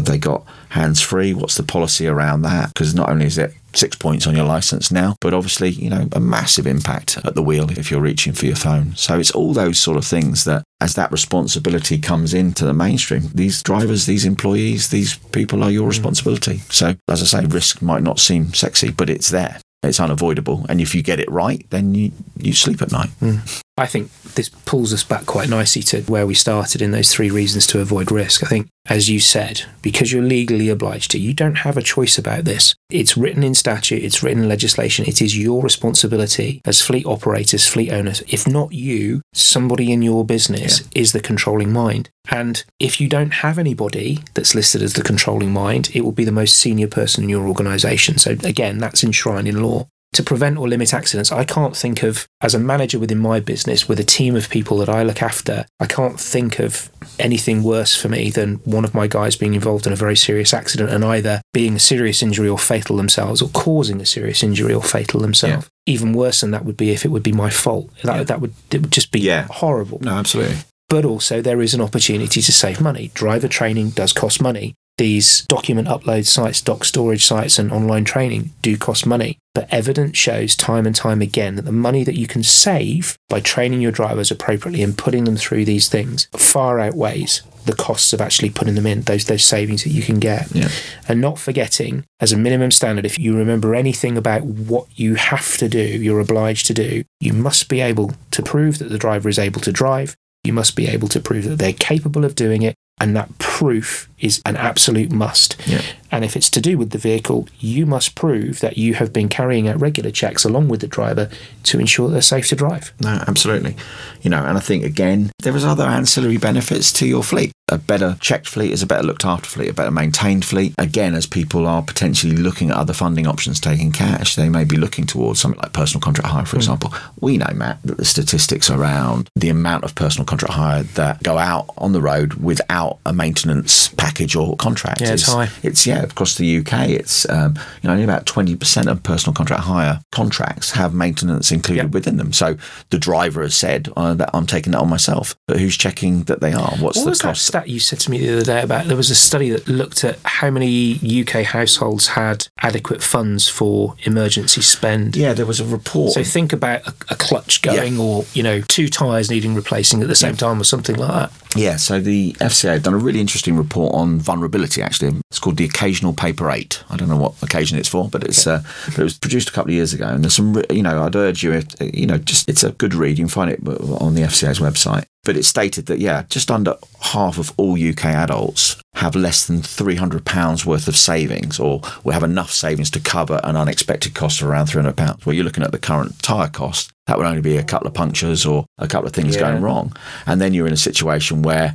they 0.00 0.18
got 0.18 0.44
hands 0.70 1.00
free? 1.00 1.32
What's 1.32 1.56
the 1.56 1.62
policy 1.62 2.08
around 2.08 2.42
that? 2.42 2.74
Because 2.74 2.92
not 2.92 3.08
only 3.08 3.26
is 3.26 3.38
it 3.38 3.54
six 3.72 3.94
points 3.94 4.26
on 4.26 4.34
your 4.34 4.46
license 4.46 4.90
now, 4.90 5.14
but 5.20 5.32
obviously, 5.32 5.70
you 5.70 5.88
know, 5.88 6.08
a 6.10 6.18
massive 6.18 6.66
impact 6.66 7.18
at 7.24 7.36
the 7.36 7.42
wheel 7.42 7.70
if 7.70 7.88
you're 7.88 8.00
reaching 8.00 8.32
for 8.32 8.46
your 8.46 8.56
phone. 8.56 8.96
So 8.96 9.20
it's 9.20 9.30
all 9.30 9.52
those 9.52 9.78
sort 9.78 9.96
of 9.96 10.04
things 10.04 10.42
that, 10.42 10.64
as 10.80 10.96
that 10.96 11.12
responsibility 11.12 11.98
comes 11.98 12.34
into 12.34 12.64
the 12.64 12.74
mainstream, 12.74 13.30
these 13.32 13.62
drivers, 13.62 14.06
these 14.06 14.24
employees, 14.24 14.88
these 14.88 15.18
people 15.30 15.62
are 15.62 15.70
your 15.70 15.84
mm. 15.84 15.90
responsibility. 15.90 16.58
So, 16.68 16.96
as 17.06 17.22
I 17.22 17.42
say, 17.42 17.46
risk 17.46 17.80
might 17.80 18.02
not 18.02 18.18
seem 18.18 18.54
sexy, 18.54 18.90
but 18.90 19.08
it's 19.08 19.28
there. 19.28 19.60
It's 19.84 20.00
unavoidable, 20.00 20.66
and 20.68 20.80
if 20.80 20.96
you 20.96 21.02
get 21.04 21.20
it 21.20 21.30
right, 21.30 21.64
then 21.70 21.94
you, 21.94 22.10
you 22.36 22.54
sleep 22.54 22.82
at 22.82 22.90
night. 22.90 23.10
Mm. 23.20 23.62
I 23.78 23.86
think 23.86 24.10
this 24.36 24.48
pulls 24.48 24.94
us 24.94 25.04
back 25.04 25.26
quite 25.26 25.50
nicely 25.50 25.82
to 25.84 26.00
where 26.02 26.26
we 26.26 26.32
started 26.32 26.80
in 26.80 26.92
those 26.92 27.12
three 27.12 27.30
reasons 27.30 27.66
to 27.68 27.80
avoid 27.80 28.10
risk. 28.10 28.42
I 28.42 28.46
think, 28.46 28.68
as 28.86 29.10
you 29.10 29.20
said, 29.20 29.64
because 29.82 30.10
you're 30.10 30.22
legally 30.22 30.70
obliged 30.70 31.10
to, 31.10 31.18
you 31.18 31.34
don't 31.34 31.56
have 31.56 31.76
a 31.76 31.82
choice 31.82 32.16
about 32.16 32.44
this. 32.44 32.74
It's 32.88 33.18
written 33.18 33.42
in 33.42 33.54
statute, 33.54 34.02
it's 34.02 34.22
written 34.22 34.44
in 34.44 34.48
legislation. 34.48 35.04
It 35.04 35.20
is 35.20 35.38
your 35.38 35.62
responsibility 35.62 36.62
as 36.64 36.80
fleet 36.80 37.04
operators, 37.04 37.66
fleet 37.66 37.92
owners. 37.92 38.22
If 38.28 38.48
not 38.48 38.72
you, 38.72 39.20
somebody 39.34 39.92
in 39.92 40.00
your 40.00 40.24
business 40.24 40.80
yeah. 40.80 40.86
is 41.02 41.12
the 41.12 41.20
controlling 41.20 41.70
mind. 41.70 42.08
And 42.30 42.64
if 42.80 42.98
you 42.98 43.10
don't 43.10 43.34
have 43.34 43.58
anybody 43.58 44.20
that's 44.32 44.54
listed 44.54 44.82
as 44.82 44.94
the 44.94 45.02
controlling 45.02 45.52
mind, 45.52 45.90
it 45.92 46.00
will 46.00 46.12
be 46.12 46.24
the 46.24 46.32
most 46.32 46.56
senior 46.56 46.88
person 46.88 47.24
in 47.24 47.30
your 47.30 47.46
organization. 47.46 48.16
So, 48.16 48.30
again, 48.42 48.78
that's 48.78 49.04
enshrined 49.04 49.48
in 49.48 49.62
law 49.62 49.86
to 50.12 50.22
prevent 50.22 50.56
or 50.56 50.68
limit 50.68 50.94
accidents, 50.94 51.30
I 51.30 51.44
can't 51.44 51.76
think 51.76 52.02
of, 52.02 52.26
as 52.40 52.54
a 52.54 52.58
manager 52.58 52.98
within 52.98 53.18
my 53.18 53.40
business 53.40 53.88
with 53.88 54.00
a 54.00 54.04
team 54.04 54.34
of 54.34 54.48
people 54.48 54.78
that 54.78 54.88
I 54.88 55.02
look 55.02 55.22
after, 55.22 55.66
I 55.78 55.86
can't 55.86 56.18
think 56.18 56.58
of 56.58 56.90
anything 57.18 57.62
worse 57.62 57.94
for 57.94 58.08
me 58.08 58.30
than 58.30 58.56
one 58.64 58.84
of 58.84 58.94
my 58.94 59.06
guys 59.06 59.36
being 59.36 59.54
involved 59.54 59.86
in 59.86 59.92
a 59.92 59.96
very 59.96 60.16
serious 60.16 60.54
accident 60.54 60.90
and 60.90 61.04
either 61.04 61.42
being 61.52 61.74
a 61.74 61.78
serious 61.80 62.22
injury 62.22 62.48
or 62.48 62.58
fatal 62.58 62.96
themselves 62.96 63.42
or 63.42 63.48
causing 63.50 64.00
a 64.00 64.06
serious 64.06 64.42
injury 64.42 64.72
or 64.72 64.82
fatal 64.82 65.20
themselves. 65.20 65.68
Yeah. 65.86 65.94
Even 65.94 66.12
worse 66.14 66.40
than 66.40 66.50
that 66.50 66.64
would 66.64 66.76
be 66.76 66.90
if 66.90 67.04
it 67.04 67.08
would 67.08 67.22
be 67.22 67.32
my 67.32 67.50
fault. 67.50 67.90
That, 68.02 68.16
yeah. 68.16 68.24
that 68.24 68.40
would, 68.40 68.54
it 68.70 68.82
would 68.82 68.92
just 68.92 69.12
be 69.12 69.20
yeah. 69.20 69.46
horrible. 69.50 69.98
No, 70.00 70.12
absolutely 70.12 70.56
but 70.88 71.04
also 71.04 71.42
there 71.42 71.60
is 71.60 71.74
an 71.74 71.80
opportunity 71.80 72.40
to 72.40 72.52
save 72.52 72.80
money. 72.80 73.10
Driver 73.12 73.48
training 73.48 73.90
does 73.90 74.12
cost 74.12 74.40
money 74.40 74.74
these 74.98 75.42
document 75.42 75.88
upload 75.88 76.26
sites, 76.26 76.60
doc 76.60 76.84
storage 76.84 77.24
sites, 77.24 77.58
and 77.58 77.70
online 77.70 78.04
training 78.04 78.50
do 78.62 78.76
cost 78.76 79.06
money. 79.06 79.38
But 79.54 79.72
evidence 79.72 80.16
shows 80.16 80.56
time 80.56 80.86
and 80.86 80.94
time 80.94 81.22
again 81.22 81.56
that 81.56 81.64
the 81.64 81.72
money 81.72 82.04
that 82.04 82.18
you 82.18 82.26
can 82.26 82.42
save 82.42 83.16
by 83.28 83.40
training 83.40 83.80
your 83.80 83.92
drivers 83.92 84.30
appropriately 84.30 84.82
and 84.82 84.96
putting 84.96 85.24
them 85.24 85.36
through 85.36 85.64
these 85.64 85.88
things 85.88 86.28
far 86.36 86.78
outweighs 86.78 87.42
the 87.66 87.74
costs 87.74 88.12
of 88.12 88.20
actually 88.20 88.48
putting 88.48 88.76
them 88.76 88.86
in, 88.86 89.02
those 89.02 89.24
those 89.24 89.44
savings 89.44 89.82
that 89.82 89.90
you 89.90 90.02
can 90.02 90.18
get. 90.18 90.54
Yeah. 90.54 90.68
And 91.08 91.20
not 91.20 91.38
forgetting, 91.38 92.04
as 92.20 92.32
a 92.32 92.36
minimum 92.36 92.70
standard, 92.70 93.04
if 93.04 93.18
you 93.18 93.36
remember 93.36 93.74
anything 93.74 94.16
about 94.16 94.44
what 94.44 94.86
you 94.98 95.16
have 95.16 95.56
to 95.58 95.68
do, 95.68 95.80
you're 95.80 96.20
obliged 96.20 96.66
to 96.68 96.74
do, 96.74 97.02
you 97.20 97.32
must 97.32 97.68
be 97.68 97.80
able 97.80 98.12
to 98.30 98.42
prove 98.42 98.78
that 98.78 98.88
the 98.88 98.98
driver 98.98 99.28
is 99.28 99.38
able 99.38 99.60
to 99.62 99.72
drive. 99.72 100.16
You 100.44 100.52
must 100.52 100.76
be 100.76 100.86
able 100.86 101.08
to 101.08 101.20
prove 101.20 101.44
that 101.44 101.58
they're 101.58 101.72
capable 101.72 102.24
of 102.24 102.36
doing 102.36 102.62
it 102.62 102.76
and 102.98 103.14
that 103.14 103.36
proof 103.38 104.08
is 104.18 104.40
an 104.46 104.56
absolute 104.56 105.12
must. 105.12 105.56
Yeah. 105.66 105.82
And 106.10 106.24
if 106.24 106.36
it's 106.36 106.48
to 106.50 106.60
do 106.60 106.78
with 106.78 106.90
the 106.90 106.98
vehicle, 106.98 107.48
you 107.58 107.84
must 107.84 108.14
prove 108.14 108.60
that 108.60 108.78
you 108.78 108.94
have 108.94 109.12
been 109.12 109.28
carrying 109.28 109.68
out 109.68 109.80
regular 109.80 110.10
checks 110.10 110.44
along 110.44 110.68
with 110.68 110.80
the 110.80 110.86
driver 110.86 111.28
to 111.64 111.78
ensure 111.78 112.08
they're 112.08 112.22
safe 112.22 112.48
to 112.48 112.56
drive. 112.56 112.92
No, 113.00 113.22
absolutely. 113.28 113.76
You 114.22 114.30
know, 114.30 114.44
and 114.44 114.56
I 114.56 114.60
think 114.60 114.84
again, 114.84 115.30
there 115.40 115.54
is 115.54 115.64
other 115.64 115.84
ancillary 115.84 116.38
benefits 116.38 116.92
to 116.94 117.06
your 117.06 117.22
fleet. 117.22 117.52
A 117.68 117.78
better 117.78 118.16
checked 118.20 118.46
fleet 118.46 118.70
is 118.70 118.80
a 118.80 118.86
better 118.86 119.02
looked 119.02 119.24
after 119.24 119.48
fleet, 119.48 119.68
a 119.68 119.74
better 119.74 119.90
maintained 119.90 120.44
fleet. 120.44 120.72
Again, 120.78 121.16
as 121.16 121.26
people 121.26 121.66
are 121.66 121.82
potentially 121.82 122.36
looking 122.36 122.70
at 122.70 122.76
other 122.76 122.92
funding 122.92 123.26
options 123.26 123.58
taking 123.58 123.90
cash, 123.90 124.36
they 124.36 124.48
may 124.48 124.62
be 124.62 124.76
looking 124.76 125.04
towards 125.04 125.40
something 125.40 125.60
like 125.60 125.72
personal 125.72 126.00
contract 126.00 126.30
hire, 126.30 126.44
for 126.44 126.54
mm. 126.54 126.60
example. 126.60 126.94
We 127.20 127.38
know, 127.38 127.50
Matt, 127.52 127.82
that 127.82 127.96
the 127.96 128.04
statistics 128.04 128.70
around 128.70 129.28
the 129.34 129.48
amount 129.48 129.82
of 129.82 129.96
personal 129.96 130.24
contract 130.24 130.54
hire 130.54 130.84
that 130.84 131.24
go 131.24 131.38
out 131.38 131.66
on 131.76 131.90
the 131.90 132.00
road 132.00 132.34
without 132.34 132.98
a 133.04 133.12
maintenance 133.12 133.88
package 133.88 134.36
or 134.36 134.54
contract. 134.54 135.00
Yeah, 135.00 135.14
it's 135.14 135.26
high. 135.26 135.48
It's, 135.64 135.88
yeah, 135.88 136.04
across 136.04 136.36
the 136.36 136.58
UK, 136.58 136.90
it's, 136.90 137.28
um, 137.28 137.56
you 137.82 137.88
know, 137.88 137.94
only 137.94 138.04
about 138.04 138.26
20% 138.26 138.86
of 138.86 139.02
personal 139.02 139.34
contract 139.34 139.64
hire 139.64 140.00
contracts 140.12 140.70
have 140.70 140.94
maintenance 140.94 141.50
included 141.50 141.82
yep. 141.82 141.90
within 141.90 142.16
them. 142.16 142.32
So 142.32 142.56
the 142.90 142.98
driver 143.00 143.42
has 143.42 143.56
said, 143.56 143.88
oh, 143.96 144.14
that 144.14 144.30
I'm 144.32 144.46
taking 144.46 144.70
that 144.70 144.78
on 144.78 144.88
myself. 144.88 145.34
But 145.48 145.58
who's 145.58 145.76
checking 145.76 146.22
that 146.24 146.40
they 146.40 146.52
are? 146.52 146.70
What's 146.78 146.98
what 147.04 147.12
the 147.12 147.18
cost? 147.18 147.55
Stat 147.56 147.70
you 147.70 147.80
said 147.80 147.98
to 148.00 148.10
me 148.10 148.18
the 148.18 148.34
other 148.34 148.44
day 148.44 148.60
about 148.60 148.84
there 148.84 148.98
was 148.98 149.10
a 149.10 149.14
study 149.14 149.48
that 149.48 149.66
looked 149.66 150.04
at 150.04 150.18
how 150.24 150.50
many 150.50 151.00
UK 151.22 151.42
households 151.42 152.08
had 152.08 152.48
adequate 152.58 153.02
funds 153.02 153.48
for 153.48 153.94
emergency 154.02 154.60
spend. 154.60 155.16
Yeah, 155.16 155.32
there 155.32 155.46
was 155.46 155.58
a 155.58 155.64
report. 155.64 156.12
So 156.12 156.22
think 156.22 156.52
about 156.52 156.86
a, 156.86 156.94
a 157.08 157.14
clutch 157.14 157.62
going 157.62 157.94
yeah. 157.94 158.02
or, 158.02 158.24
you 158.34 158.42
know, 158.42 158.60
two 158.60 158.88
tyres 158.88 159.30
needing 159.30 159.54
replacing 159.54 160.02
at 160.02 160.08
the 160.08 160.14
same 160.14 160.32
yeah. 160.32 160.36
time 160.36 160.60
or 160.60 160.64
something 160.64 160.96
like 160.96 161.08
that. 161.08 161.32
Yeah, 161.56 161.76
so 161.76 161.98
the 161.98 162.32
FCA 162.34 162.74
have 162.74 162.82
done 162.82 162.92
a 162.92 162.98
really 162.98 163.20
interesting 163.20 163.56
report 163.56 163.94
on 163.94 164.18
vulnerability. 164.18 164.82
Actually, 164.82 165.20
it's 165.30 165.38
called 165.38 165.56
the 165.56 165.64
Occasional 165.64 166.12
Paper 166.12 166.50
Eight. 166.50 166.84
I 166.90 166.96
don't 166.96 167.08
know 167.08 167.16
what 167.16 167.42
occasion 167.42 167.78
it's 167.78 167.88
for, 167.88 168.10
but 168.10 168.22
it's 168.24 168.46
uh, 168.46 168.62
but 168.84 168.98
it 168.98 169.02
was 169.02 169.18
produced 169.18 169.48
a 169.48 169.52
couple 169.52 169.70
of 169.70 169.74
years 169.74 169.94
ago, 169.94 170.06
and 170.06 170.22
there's 170.22 170.34
some. 170.34 170.62
You 170.68 170.82
know, 170.82 171.02
I'd 171.02 171.16
urge 171.16 171.42
you, 171.42 171.62
you 171.80 172.06
know, 172.06 172.18
just 172.18 172.46
it's 172.48 172.62
a 172.62 172.72
good 172.72 172.92
read. 172.92 173.18
You 173.18 173.24
can 173.24 173.30
find 173.30 173.50
it 173.50 173.60
on 173.66 174.14
the 174.14 174.22
FCA's 174.22 174.58
website. 174.58 175.06
But 175.26 175.36
it 175.36 175.44
stated 175.44 175.86
that 175.86 175.98
yeah, 175.98 176.22
just 176.28 176.50
under 176.50 176.76
half 177.00 177.36
of 177.36 177.52
all 177.56 177.74
UK 177.74 178.06
adults 178.06 178.76
have 178.94 179.14
less 179.14 179.46
than 179.46 179.60
three 179.60 179.96
hundred 179.96 180.24
pounds 180.24 180.64
worth 180.64 180.88
of 180.88 180.96
savings, 180.96 181.58
or 181.58 181.82
will 182.04 182.12
have 182.12 182.22
enough 182.22 182.52
savings 182.52 182.90
to 182.92 183.00
cover 183.00 183.40
an 183.44 183.56
unexpected 183.56 184.14
cost 184.14 184.40
of 184.40 184.48
around 184.48 184.66
three 184.66 184.80
hundred 184.80 184.96
pounds. 184.96 185.26
Well, 185.26 185.34
you're 185.34 185.44
looking 185.44 185.64
at 185.64 185.72
the 185.72 185.78
current 185.78 186.22
tyre 186.22 186.48
cost. 186.48 186.92
That 187.06 187.18
would 187.18 187.26
only 187.26 187.42
be 187.42 187.56
a 187.56 187.64
couple 187.64 187.88
of 187.88 187.94
punctures 187.94 188.46
or 188.46 188.64
a 188.78 188.88
couple 188.88 189.08
of 189.08 189.12
things 189.12 189.34
yeah. 189.34 189.42
going 189.42 189.62
wrong, 189.62 189.94
and 190.26 190.40
then 190.40 190.54
you're 190.54 190.68
in 190.68 190.72
a 190.72 190.78
situation 190.78 191.42
where 191.42 191.74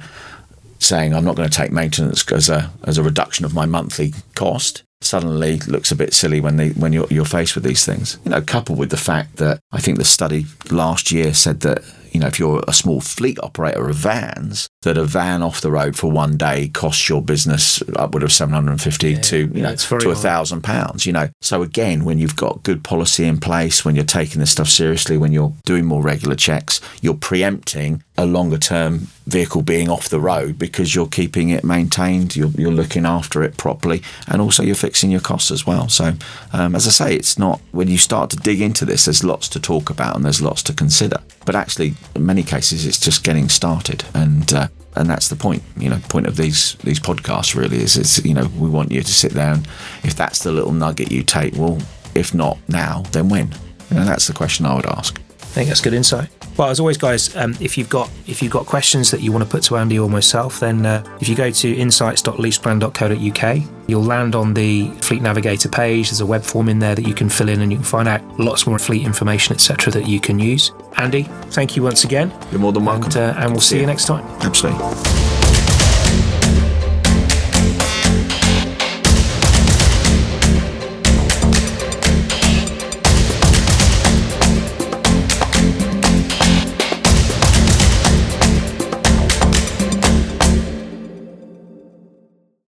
saying 0.80 1.14
I'm 1.14 1.26
not 1.26 1.36
going 1.36 1.50
to 1.50 1.56
take 1.56 1.72
maintenance 1.72 2.30
as 2.32 2.50
a 2.50 2.56
uh, 2.56 2.70
as 2.86 2.98
a 2.98 3.04
reduction 3.04 3.46
of 3.46 3.54
my 3.54 3.66
monthly 3.66 4.14
cost 4.36 4.84
suddenly 5.02 5.58
looks 5.68 5.92
a 5.92 5.96
bit 5.96 6.14
silly 6.14 6.40
when 6.40 6.58
they 6.58 6.70
when 6.70 6.94
you're 6.94 7.08
you're 7.10 7.26
faced 7.26 7.56
with 7.56 7.64
these 7.64 7.86
things. 7.86 8.18
You 8.24 8.32
know, 8.32 8.42
coupled 8.42 8.78
with 8.78 8.92
the 8.92 8.98
fact 8.98 9.38
that 9.38 9.60
I 9.72 9.80
think 9.80 9.98
the 9.98 10.06
study 10.06 10.46
last 10.70 11.12
year 11.12 11.34
said 11.34 11.62
that 11.62 11.84
you 12.12 12.20
know, 12.20 12.28
if 12.28 12.40
you're 12.40 12.64
a 12.68 12.74
small 12.74 13.02
fleet 13.02 13.40
operator 13.42 13.90
of 13.90 13.96
vans, 13.96 14.70
that 14.82 14.98
a 14.98 15.04
van 15.04 15.42
off 15.42 15.62
the 15.62 15.72
road 15.72 15.96
for 15.96 16.12
one 16.12 16.38
day 16.38 16.68
costs 16.68 17.08
your 17.08 17.22
business 17.22 17.82
upward 17.96 18.24
of 18.24 18.32
750 18.32 19.10
yeah, 19.10 19.22
to, 19.22 19.38
you 19.54 19.62
know, 19.62 19.76
to 19.76 20.10
a 20.10 20.16
thousand 20.16 20.62
pounds, 20.62 21.06
you 21.06 21.14
know. 21.14 21.30
So 21.42 21.62
again, 21.62 22.04
when 22.04 22.20
you've 22.20 22.36
got 22.36 22.64
good 22.64 22.84
policy 22.84 23.26
in 23.26 23.40
place, 23.40 23.86
when 23.86 23.96
you're 23.96 24.06
taking 24.06 24.40
this 24.40 24.52
stuff 24.52 24.70
seriously, 24.70 25.18
when 25.18 25.32
you're 25.32 25.54
doing 25.66 25.86
more 25.86 26.02
regular 26.02 26.36
checks, 26.36 26.82
you're 27.02 27.14
preempting 27.14 28.04
a 28.18 28.26
longer 28.26 28.58
term 28.58 29.08
vehicle 29.26 29.62
being 29.62 29.90
off 29.90 30.10
the 30.10 30.20
road 30.20 30.60
because 30.60 30.94
you're 30.94 31.08
keeping 31.08 31.50
it 31.50 31.64
maintained, 31.64 32.36
you're, 32.36 32.52
you're 32.52 32.72
looking 32.72 33.06
after 33.06 33.44
it 33.44 33.58
properly, 33.58 34.02
and 34.28 34.42
also 34.42 34.64
you're 34.64 34.76
fixing 34.76 35.12
your 35.12 35.22
costs 35.22 35.52
as 35.52 35.66
well. 35.66 35.90
So, 35.90 36.14
um, 36.54 36.76
as 36.76 36.88
I 36.88 36.92
say, 36.92 37.16
it's 37.16 37.40
not 37.40 37.62
when 37.72 37.88
you 37.88 37.98
start 37.98 38.30
to 38.32 38.36
dig 38.38 38.62
into 38.62 38.86
this, 38.86 39.06
there's 39.06 39.24
lots 39.24 39.48
to 39.50 39.60
talk 39.60 39.90
about 39.90 40.16
and 40.16 40.26
there's 40.26 40.42
lots 40.42 40.62
to 40.64 40.74
consider. 40.74 41.18
But 41.46 41.56
actually, 41.56 41.96
in 42.16 42.26
many 42.26 42.44
cases, 42.44 42.86
it's 42.86 43.00
just 43.00 43.24
getting 43.24 43.50
started, 43.50 44.04
and 44.14 44.54
uh, 44.54 44.68
and 44.96 45.10
that's 45.10 45.30
the 45.30 45.36
point. 45.36 45.64
You 45.78 45.90
know, 45.90 46.00
point 46.10 46.28
of 46.28 46.36
these 46.38 46.76
these 46.84 47.00
podcasts 47.00 47.56
really 47.56 47.82
is 47.82 47.98
is 47.98 48.24
you 48.26 48.34
know 48.34 48.50
we 48.58 48.70
want 48.70 48.92
you 48.92 49.02
to 49.02 49.14
sit 49.14 49.34
down. 49.34 49.66
If 50.04 50.16
that's 50.16 50.44
the 50.44 50.52
little 50.52 50.72
nugget 50.72 51.12
you 51.12 51.24
take, 51.24 51.56
well, 51.56 51.78
if 52.16 52.34
not 52.34 52.58
now, 52.68 53.04
then 53.12 53.30
when? 53.30 53.54
And 53.90 54.08
that's 54.08 54.28
the 54.28 54.34
question 54.34 54.66
I 54.66 54.76
would 54.76 54.86
ask. 54.86 55.20
I 55.20 55.54
think 55.54 55.68
that's 55.68 55.82
good 55.82 55.94
insight. 55.94 56.30
Well, 56.62 56.70
as 56.70 56.80
always, 56.80 56.98
guys, 56.98 57.36
um, 57.36 57.58
if 57.60 57.76
you've 57.76 57.90
got 57.90 58.08
if 58.28 58.44
you've 58.44 58.52
got 58.52 58.68
questions 58.68 59.10
that 59.10 59.22
you 59.22 59.32
want 59.32 59.44
to 59.44 59.50
put 59.50 59.64
to 59.64 59.78
Andy 59.78 59.98
or 59.98 60.08
myself, 60.08 60.60
then 60.60 60.86
uh, 60.86 61.04
if 61.20 61.28
you 61.28 61.34
go 61.34 61.50
to 61.50 61.76
insights.leaseplan.co.uk, 61.76 63.64
you'll 63.88 64.04
land 64.04 64.36
on 64.36 64.54
the 64.54 64.92
Fleet 65.02 65.24
Navigator 65.24 65.70
page. 65.70 66.12
There's 66.12 66.22
a 66.22 66.26
web 66.28 66.44
form 66.44 66.70
in 66.70 66.78
there 66.78 66.94
that 66.94 67.08
you 67.08 67.16
can 67.16 67.30
fill 67.30 67.50
in, 67.50 67.62
and 67.62 67.72
you 67.72 67.80
can 67.80 67.84
find 67.84 68.08
out 68.08 68.22
lots 68.40 68.68
more 68.68 68.78
fleet 68.78 69.04
information, 69.04 69.56
etc., 69.56 69.92
that 69.94 70.08
you 70.08 70.20
can 70.20 70.38
use. 70.38 70.72
Andy, 70.98 71.24
thank 71.50 71.76
you 71.76 71.82
once 71.82 72.04
again. 72.04 72.32
You're 72.52 72.60
more 72.60 72.74
than 72.74 72.86
welcome. 72.86 73.06
And, 73.06 73.18
uh, 73.18 73.34
and 73.40 73.54
we'll 73.54 73.60
see, 73.60 73.78
see 73.78 73.80
you 73.80 73.88
next 73.88 74.06
time. 74.06 74.24
Absolutely. 74.42 75.21